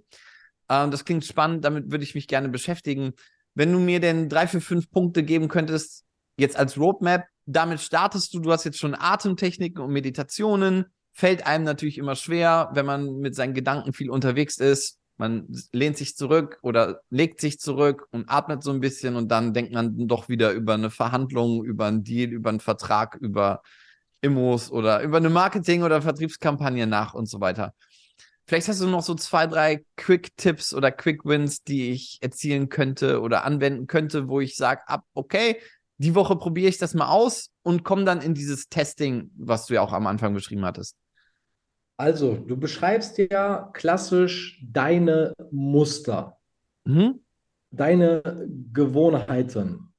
Ähm, 0.68 0.90
das 0.90 1.06
klingt 1.06 1.24
spannend, 1.24 1.64
damit 1.64 1.90
würde 1.90 2.04
ich 2.04 2.14
mich 2.14 2.28
gerne 2.28 2.50
beschäftigen. 2.50 3.14
Wenn 3.54 3.72
du 3.72 3.78
mir 3.78 3.98
denn 3.98 4.28
drei, 4.28 4.46
vier, 4.46 4.60
fünf 4.60 4.90
Punkte 4.90 5.22
geben 5.22 5.48
könntest, 5.48 6.04
jetzt 6.38 6.58
als 6.58 6.76
Roadmap, 6.76 7.24
damit 7.46 7.80
startest 7.80 8.34
du, 8.34 8.40
du 8.40 8.52
hast 8.52 8.64
jetzt 8.64 8.78
schon 8.78 8.94
Atemtechniken 8.94 9.82
und 9.82 9.90
Meditationen, 9.90 10.84
fällt 11.14 11.46
einem 11.46 11.64
natürlich 11.64 11.96
immer 11.96 12.14
schwer, 12.14 12.68
wenn 12.74 12.84
man 12.84 13.20
mit 13.20 13.34
seinen 13.34 13.54
Gedanken 13.54 13.94
viel 13.94 14.10
unterwegs 14.10 14.58
ist. 14.58 14.97
Man 15.18 15.48
lehnt 15.72 15.96
sich 15.96 16.16
zurück 16.16 16.58
oder 16.62 17.00
legt 17.10 17.40
sich 17.40 17.58
zurück 17.58 18.06
und 18.10 18.28
atmet 18.28 18.62
so 18.62 18.70
ein 18.70 18.80
bisschen 18.80 19.16
und 19.16 19.28
dann 19.28 19.52
denkt 19.52 19.72
man 19.72 20.06
doch 20.06 20.28
wieder 20.28 20.52
über 20.52 20.74
eine 20.74 20.90
Verhandlung, 20.90 21.64
über 21.64 21.86
einen 21.86 22.04
Deal, 22.04 22.30
über 22.30 22.50
einen 22.50 22.60
Vertrag, 22.60 23.16
über 23.16 23.62
Immos 24.20 24.70
oder 24.70 25.02
über 25.02 25.18
eine 25.18 25.30
Marketing- 25.30 25.82
oder 25.82 26.02
Vertriebskampagne 26.02 26.86
nach 26.86 27.14
und 27.14 27.26
so 27.26 27.40
weiter. 27.40 27.74
Vielleicht 28.46 28.68
hast 28.68 28.80
du 28.80 28.86
noch 28.86 29.02
so 29.02 29.14
zwei, 29.14 29.46
drei 29.46 29.84
Quick-Tipps 29.96 30.72
oder 30.72 30.90
Quick-Wins, 30.90 31.64
die 31.64 31.90
ich 31.90 32.18
erzielen 32.22 32.70
könnte 32.70 33.20
oder 33.20 33.44
anwenden 33.44 33.86
könnte, 33.86 34.28
wo 34.28 34.40
ich 34.40 34.56
sage, 34.56 34.88
ab, 34.88 35.04
okay, 35.12 35.60
die 35.98 36.14
Woche 36.14 36.36
probiere 36.36 36.68
ich 36.68 36.78
das 36.78 36.94
mal 36.94 37.08
aus 37.08 37.50
und 37.62 37.84
komme 37.84 38.04
dann 38.04 38.22
in 38.22 38.32
dieses 38.34 38.68
Testing, 38.68 39.30
was 39.36 39.66
du 39.66 39.74
ja 39.74 39.82
auch 39.82 39.92
am 39.92 40.06
Anfang 40.06 40.32
beschrieben 40.32 40.64
hattest. 40.64 40.96
Also, 42.00 42.36
du 42.36 42.56
beschreibst 42.56 43.18
ja 43.18 43.70
klassisch 43.74 44.64
deine 44.64 45.34
Muster, 45.50 46.38
Mhm. 46.84 47.20
deine 47.72 48.48
Gewohnheiten. 48.72 49.92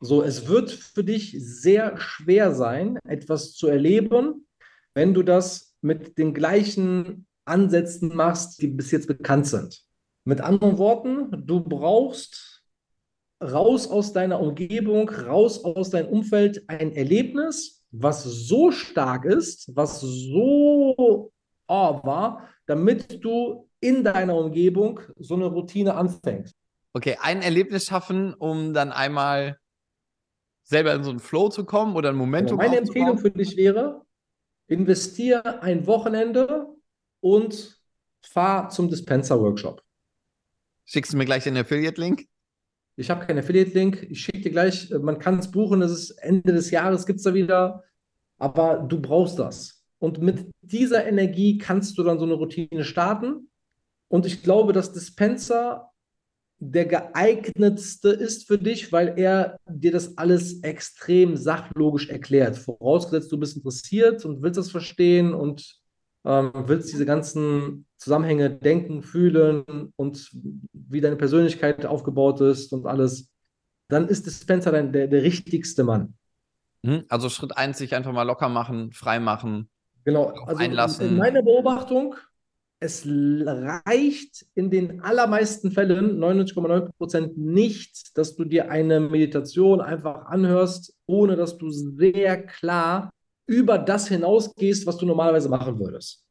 So, 0.00 0.22
es 0.22 0.48
wird 0.48 0.70
für 0.70 1.02
dich 1.02 1.34
sehr 1.38 1.98
schwer 1.98 2.54
sein, 2.54 2.98
etwas 3.08 3.54
zu 3.54 3.68
erleben, 3.68 4.46
wenn 4.94 5.14
du 5.14 5.22
das 5.22 5.74
mit 5.80 6.18
den 6.18 6.34
gleichen 6.34 7.26
Ansätzen 7.46 8.14
machst, 8.14 8.60
die 8.60 8.68
bis 8.68 8.90
jetzt 8.90 9.06
bekannt 9.06 9.46
sind. 9.46 9.82
Mit 10.24 10.42
anderen 10.42 10.76
Worten, 10.76 11.46
du 11.46 11.60
brauchst 11.60 12.64
raus 13.42 13.88
aus 13.88 14.12
deiner 14.12 14.40
Umgebung, 14.40 15.08
raus 15.08 15.64
aus 15.64 15.88
deinem 15.88 16.08
Umfeld 16.08 16.68
ein 16.68 16.92
Erlebnis, 16.92 17.82
was 17.92 18.24
so 18.24 18.70
stark 18.70 19.24
ist, 19.24 19.74
was 19.74 20.00
so 20.02 21.32
war, 21.68 22.48
damit 22.66 23.24
du 23.24 23.68
in 23.80 24.04
deiner 24.04 24.36
Umgebung 24.36 25.00
so 25.18 25.34
eine 25.34 25.46
Routine 25.46 25.94
anfängst. 25.94 26.54
Okay, 26.92 27.18
ein 27.20 27.42
Erlebnis 27.42 27.86
schaffen, 27.86 28.32
um 28.34 28.72
dann 28.72 28.92
einmal 28.92 29.58
selber 30.62 30.94
in 30.94 31.04
so 31.04 31.10
einen 31.10 31.20
Flow 31.20 31.48
zu 31.48 31.64
kommen 31.64 31.94
oder 31.94 32.08
ein 32.08 32.16
Momentum 32.16 32.56
Meine 32.56 32.80
aufzubauen. 32.80 33.08
Empfehlung 33.08 33.18
für 33.18 33.30
dich 33.30 33.56
wäre, 33.56 34.02
investier 34.66 35.62
ein 35.62 35.86
Wochenende 35.86 36.66
und 37.20 37.80
fahr 38.22 38.68
zum 38.70 38.88
Dispenser-Workshop. 38.88 39.82
Schickst 40.84 41.12
du 41.12 41.16
mir 41.16 41.24
gleich 41.24 41.44
den 41.44 41.56
Affiliate-Link? 41.56 42.26
Ich 42.96 43.10
habe 43.10 43.26
keinen 43.26 43.38
Affiliate-Link. 43.40 44.06
Ich 44.10 44.22
schicke 44.22 44.40
dir 44.40 44.50
gleich, 44.50 44.90
äh, 44.90 44.98
man 44.98 45.18
kann 45.18 45.38
es 45.38 45.50
buchen, 45.50 45.80
das 45.80 45.92
ist 45.92 46.10
Ende 46.10 46.52
des 46.52 46.70
Jahres, 46.70 47.06
gibt 47.06 47.18
es 47.18 47.24
da 47.24 47.34
wieder. 47.34 47.84
Aber 48.38 48.78
du 48.78 49.00
brauchst 49.00 49.38
das. 49.38 49.75
Und 49.98 50.20
mit 50.20 50.46
dieser 50.62 51.06
Energie 51.06 51.58
kannst 51.58 51.96
du 51.96 52.02
dann 52.02 52.18
so 52.18 52.24
eine 52.24 52.34
Routine 52.34 52.84
starten. 52.84 53.48
Und 54.08 54.26
ich 54.26 54.42
glaube, 54.42 54.72
dass 54.72 54.92
Dispenser 54.92 55.90
der 56.58 56.86
geeignetste 56.86 58.08
ist 58.08 58.46
für 58.46 58.58
dich, 58.58 58.92
weil 58.92 59.18
er 59.18 59.58
dir 59.68 59.92
das 59.92 60.16
alles 60.16 60.62
extrem 60.62 61.36
sachlogisch 61.36 62.08
erklärt. 62.08 62.56
Vorausgesetzt, 62.56 63.30
du 63.30 63.38
bist 63.38 63.56
interessiert 63.56 64.24
und 64.24 64.42
willst 64.42 64.58
das 64.58 64.70
verstehen 64.70 65.34
und 65.34 65.78
ähm, 66.24 66.50
willst 66.54 66.92
diese 66.92 67.04
ganzen 67.04 67.86
Zusammenhänge 67.98 68.50
denken, 68.50 69.02
fühlen 69.02 69.92
und 69.96 70.30
wie 70.72 71.00
deine 71.00 71.16
Persönlichkeit 71.16 71.84
aufgebaut 71.84 72.40
ist 72.40 72.72
und 72.72 72.86
alles, 72.86 73.30
dann 73.88 74.08
ist 74.08 74.26
Dispenser 74.26 74.72
dein, 74.72 74.92
der, 74.92 75.08
der 75.08 75.22
richtigste 75.22 75.84
Mann. 75.84 76.14
Mhm. 76.82 77.04
Also 77.08 77.28
Schritt 77.28 77.56
eins, 77.56 77.78
sich 77.78 77.94
einfach 77.94 78.12
mal 78.12 78.22
locker 78.22 78.48
machen, 78.48 78.92
frei 78.92 79.20
machen. 79.20 79.68
Genau, 80.06 80.28
also 80.46 80.62
in, 80.62 80.70
einlassen. 80.70 81.08
in 81.08 81.16
meiner 81.16 81.42
Beobachtung, 81.42 82.14
es 82.78 83.04
reicht 83.04 84.46
in 84.54 84.70
den 84.70 85.00
allermeisten 85.00 85.72
Fällen, 85.72 86.20
99,9 86.20 86.90
Prozent, 86.96 87.36
nicht, 87.36 88.16
dass 88.16 88.36
du 88.36 88.44
dir 88.44 88.70
eine 88.70 89.00
Meditation 89.00 89.80
einfach 89.80 90.26
anhörst, 90.26 90.94
ohne 91.06 91.34
dass 91.34 91.58
du 91.58 91.70
sehr 91.70 92.46
klar 92.46 93.10
über 93.46 93.78
das 93.78 94.06
hinausgehst, 94.06 94.86
was 94.86 94.96
du 94.96 95.06
normalerweise 95.06 95.48
machen 95.48 95.80
würdest. 95.80 96.24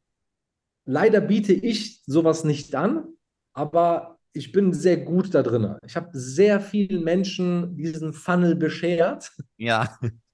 Leider 0.86 1.20
biete 1.20 1.52
ich 1.52 2.02
sowas 2.06 2.44
nicht 2.44 2.74
an, 2.74 3.04
aber 3.52 4.18
ich 4.32 4.52
bin 4.52 4.72
sehr 4.72 4.96
gut 4.96 5.34
da 5.34 5.42
drin. 5.42 5.76
Ich 5.84 5.96
habe 5.96 6.08
sehr 6.12 6.60
vielen 6.60 7.04
Menschen 7.04 7.76
diesen 7.76 8.14
Funnel 8.14 8.56
beschert. 8.56 9.32
Ja, 9.58 9.98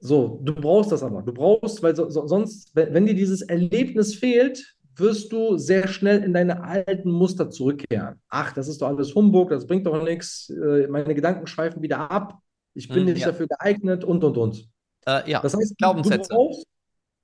So, 0.00 0.40
du 0.44 0.54
brauchst 0.54 0.92
das 0.92 1.02
aber. 1.02 1.22
Du 1.22 1.32
brauchst, 1.32 1.82
weil 1.82 1.96
so, 1.96 2.10
so, 2.10 2.26
sonst, 2.26 2.70
wenn, 2.74 2.92
wenn 2.94 3.06
dir 3.06 3.14
dieses 3.14 3.42
Erlebnis 3.42 4.14
fehlt, 4.14 4.74
wirst 4.96 5.32
du 5.32 5.58
sehr 5.58 5.88
schnell 5.88 6.22
in 6.22 6.32
deine 6.32 6.62
alten 6.62 7.10
Muster 7.10 7.50
zurückkehren. 7.50 8.20
Ach, 8.28 8.52
das 8.52 8.68
ist 8.68 8.80
doch 8.82 8.88
alles 8.88 9.14
Humbug, 9.14 9.50
das 9.50 9.66
bringt 9.66 9.86
doch 9.86 10.02
nichts. 10.02 10.48
Äh, 10.50 10.86
meine 10.88 11.14
Gedanken 11.14 11.46
schweifen 11.46 11.82
wieder 11.82 12.10
ab. 12.10 12.38
Ich 12.74 12.88
bin 12.88 13.04
Mm, 13.04 13.06
nicht 13.06 13.20
ja. 13.20 13.28
dafür 13.28 13.46
geeignet 13.48 14.04
und 14.04 14.22
und 14.24 14.36
und. 14.38 14.68
äh, 15.06 15.30
ja. 15.30 15.40
Das 15.40 15.54
heißt, 15.54 15.70
du- 15.70 15.74
du 15.74 15.76
Glaubenssätze. 15.76 16.28
brauchst 16.34 16.66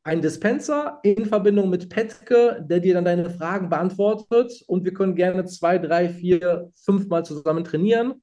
einen 0.05 0.23
Dispenser 0.23 0.99
in 1.03 1.27
Verbindung 1.27 1.71
mit 1.71 1.89
Petke, 1.89 2.65
der 2.69 2.81
dir 2.81 2.95
dann 2.95 3.05
deine 3.05 3.31
Fragen 3.31 3.69
beantwortet 3.69 4.63
und 4.67 4.85
wir 4.85 4.95
können 4.95 5.15
gerne 5.15 5.45
zwei, 5.45 5.79
drei, 5.79 6.09
vier, 6.09 6.71
fünf 6.75 7.09
Mal 7.09 7.25
zusammen 7.25 7.65
trainieren. 7.65 8.23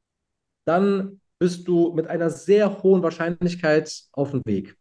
Dann 0.66 1.22
bist 1.39 1.67
du 1.67 1.93
mit 1.93 2.08
einer 2.08 2.30
sehr 2.30 2.84
hohen 2.84 3.02
Wahrscheinlichkeit 3.02 4.04
auf 4.12 4.32
dem 4.32 4.41
Weg. 4.45 4.78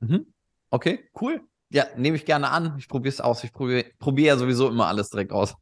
Mhm. 0.00 0.32
Okay, 0.70 1.08
cool. 1.20 1.42
Ja, 1.68 1.86
nehme 1.96 2.16
ich 2.16 2.24
gerne 2.24 2.50
an. 2.50 2.74
Ich 2.78 2.88
probiere 2.88 3.12
es 3.12 3.20
aus. 3.20 3.44
Ich 3.44 3.52
probiere 3.52 3.84
probier 3.98 4.28
ja 4.28 4.36
sowieso 4.36 4.68
immer 4.68 4.86
alles 4.86 5.10
direkt 5.10 5.30
aus. 5.30 5.54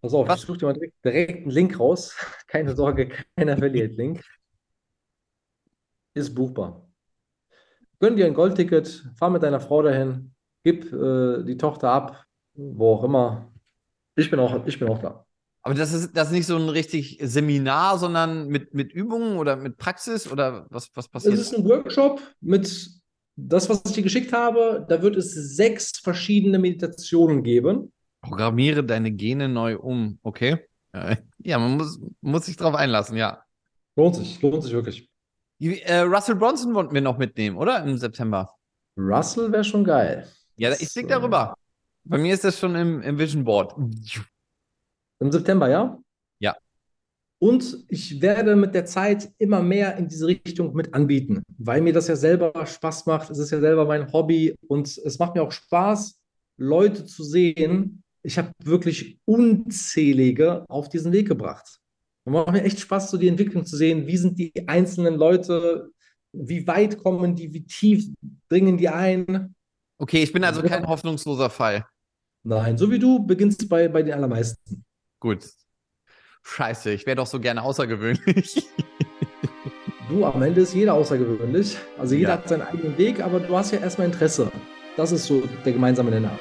Pass 0.00 0.14
auf, 0.14 0.28
Was? 0.28 0.40
ich 0.40 0.46
suche 0.46 0.58
dir 0.58 0.66
mal 0.66 0.74
direkt, 0.74 1.04
direkt 1.04 1.42
einen 1.42 1.50
Link 1.50 1.80
raus. 1.80 2.14
Keine 2.46 2.76
Sorge, 2.76 3.10
kein 3.36 3.48
Affiliate-Link. 3.48 4.22
Ist 6.14 6.34
buchbar. 6.34 6.88
Gönn 7.98 8.16
dir 8.16 8.26
ein 8.26 8.34
Goldticket, 8.34 9.10
fahr 9.16 9.30
mit 9.30 9.42
deiner 9.42 9.60
Frau 9.60 9.82
dahin, 9.82 10.32
gib 10.62 10.92
äh, 10.92 11.42
die 11.42 11.56
Tochter 11.56 11.90
ab, 11.90 12.24
wo 12.54 12.94
auch 12.94 13.04
immer. 13.04 13.52
Ich 14.14 14.30
bin 14.30 14.38
auch, 14.38 14.64
ich 14.66 14.78
bin 14.78 14.88
auch 14.88 15.00
da. 15.00 15.26
Aber 15.68 15.76
das 15.76 15.92
ist, 15.92 16.16
das 16.16 16.28
ist 16.28 16.32
nicht 16.32 16.46
so 16.46 16.56
ein 16.56 16.70
richtig 16.70 17.18
Seminar, 17.22 17.98
sondern 17.98 18.48
mit, 18.48 18.72
mit 18.72 18.90
Übungen 18.90 19.36
oder 19.36 19.54
mit 19.54 19.76
Praxis 19.76 20.26
oder 20.32 20.66
was, 20.70 20.88
was 20.94 21.04
Es 21.04 21.10
passiert? 21.10 21.34
ist 21.34 21.54
ein 21.54 21.62
Workshop 21.62 22.22
mit 22.40 22.88
das, 23.36 23.68
was 23.68 23.82
ich 23.84 23.92
dir 23.92 24.02
geschickt 24.02 24.32
habe. 24.32 24.86
Da 24.88 25.02
wird 25.02 25.14
es 25.16 25.34
sechs 25.34 25.98
verschiedene 25.98 26.58
Meditationen 26.58 27.42
geben. 27.42 27.92
Programmiere 28.22 28.82
deine 28.82 29.10
Gene 29.10 29.46
neu 29.50 29.76
um. 29.76 30.18
Okay. 30.22 30.56
Ja, 31.44 31.58
man 31.58 31.76
muss, 31.76 32.00
muss 32.22 32.46
sich 32.46 32.56
drauf 32.56 32.74
einlassen, 32.74 33.18
ja. 33.18 33.42
Lohnt 33.94 34.16
sich, 34.16 34.40
lohnt 34.40 34.62
sich 34.62 34.72
wirklich. 34.72 35.10
Äh, 35.60 35.98
Russell 35.98 36.36
Bronson 36.36 36.72
wollten 36.72 36.94
wir 36.94 37.02
noch 37.02 37.18
mitnehmen, 37.18 37.58
oder? 37.58 37.84
Im 37.84 37.98
September. 37.98 38.48
Russell 38.96 39.52
wäre 39.52 39.64
schon 39.64 39.84
geil. 39.84 40.26
Ja, 40.56 40.72
ich 40.72 40.94
blick 40.94 41.08
darüber. 41.08 41.54
Bei 42.04 42.16
mir 42.16 42.32
ist 42.32 42.44
das 42.44 42.58
schon 42.58 42.74
im, 42.74 43.02
im 43.02 43.18
Vision 43.18 43.44
Board. 43.44 43.74
Im 45.20 45.32
September, 45.32 45.68
ja? 45.68 45.98
Ja. 46.38 46.56
Und 47.40 47.84
ich 47.88 48.20
werde 48.20 48.56
mit 48.56 48.74
der 48.74 48.84
Zeit 48.84 49.30
immer 49.38 49.62
mehr 49.62 49.96
in 49.96 50.08
diese 50.08 50.26
Richtung 50.26 50.74
mit 50.74 50.94
anbieten, 50.94 51.42
weil 51.58 51.80
mir 51.80 51.92
das 51.92 52.08
ja 52.08 52.16
selber 52.16 52.66
Spaß 52.66 53.06
macht. 53.06 53.30
Es 53.30 53.38
ist 53.38 53.50
ja 53.50 53.60
selber 53.60 53.86
mein 53.86 54.12
Hobby 54.12 54.54
und 54.66 54.86
es 54.98 55.18
macht 55.18 55.34
mir 55.34 55.42
auch 55.42 55.52
Spaß, 55.52 56.20
Leute 56.56 57.04
zu 57.04 57.22
sehen. 57.22 58.02
Ich 58.22 58.38
habe 58.38 58.52
wirklich 58.62 59.18
unzählige 59.24 60.64
auf 60.68 60.88
diesen 60.88 61.12
Weg 61.12 61.28
gebracht. 61.28 61.78
Und 62.24 62.32
macht 62.34 62.52
mir 62.52 62.62
echt 62.62 62.80
Spaß, 62.80 63.10
so 63.10 63.16
die 63.16 63.28
Entwicklung 63.28 63.64
zu 63.64 63.76
sehen. 63.76 64.06
Wie 64.06 64.16
sind 64.16 64.38
die 64.38 64.68
einzelnen 64.68 65.14
Leute? 65.14 65.90
Wie 66.32 66.66
weit 66.66 66.98
kommen 66.98 67.34
die? 67.36 67.52
Wie 67.54 67.64
tief 67.64 68.06
dringen 68.48 68.76
die 68.76 68.88
ein? 68.88 69.54
Okay, 69.98 70.22
ich 70.22 70.32
bin 70.32 70.44
also 70.44 70.62
kein 70.62 70.86
hoffnungsloser 70.86 71.50
Fall. 71.50 71.86
Nein, 72.44 72.76
so 72.76 72.90
wie 72.90 72.98
du 72.98 73.24
beginnst 73.24 73.68
bei, 73.68 73.88
bei 73.88 74.02
den 74.02 74.14
allermeisten. 74.14 74.84
Gut. 75.20 75.44
Scheiße, 76.42 76.90
ich 76.92 77.04
wäre 77.06 77.16
doch 77.16 77.26
so 77.26 77.40
gerne 77.40 77.62
außergewöhnlich. 77.62 78.66
Du, 80.08 80.24
am 80.24 80.40
Ende 80.42 80.62
ist 80.62 80.72
jeder 80.74 80.94
außergewöhnlich. 80.94 81.76
Also 81.98 82.14
jeder 82.14 82.30
Ja. 82.30 82.34
hat 82.36 82.48
seinen 82.48 82.62
eigenen 82.62 82.96
Weg, 82.96 83.20
aber 83.20 83.40
du 83.40 83.54
hast 83.56 83.72
ja 83.72 83.78
erstmal 83.80 84.06
Interesse. 84.06 84.50
Das 84.96 85.12
ist 85.12 85.26
so 85.26 85.42
der 85.64 85.72
gemeinsame 85.72 86.10
Nenner. 86.10 86.38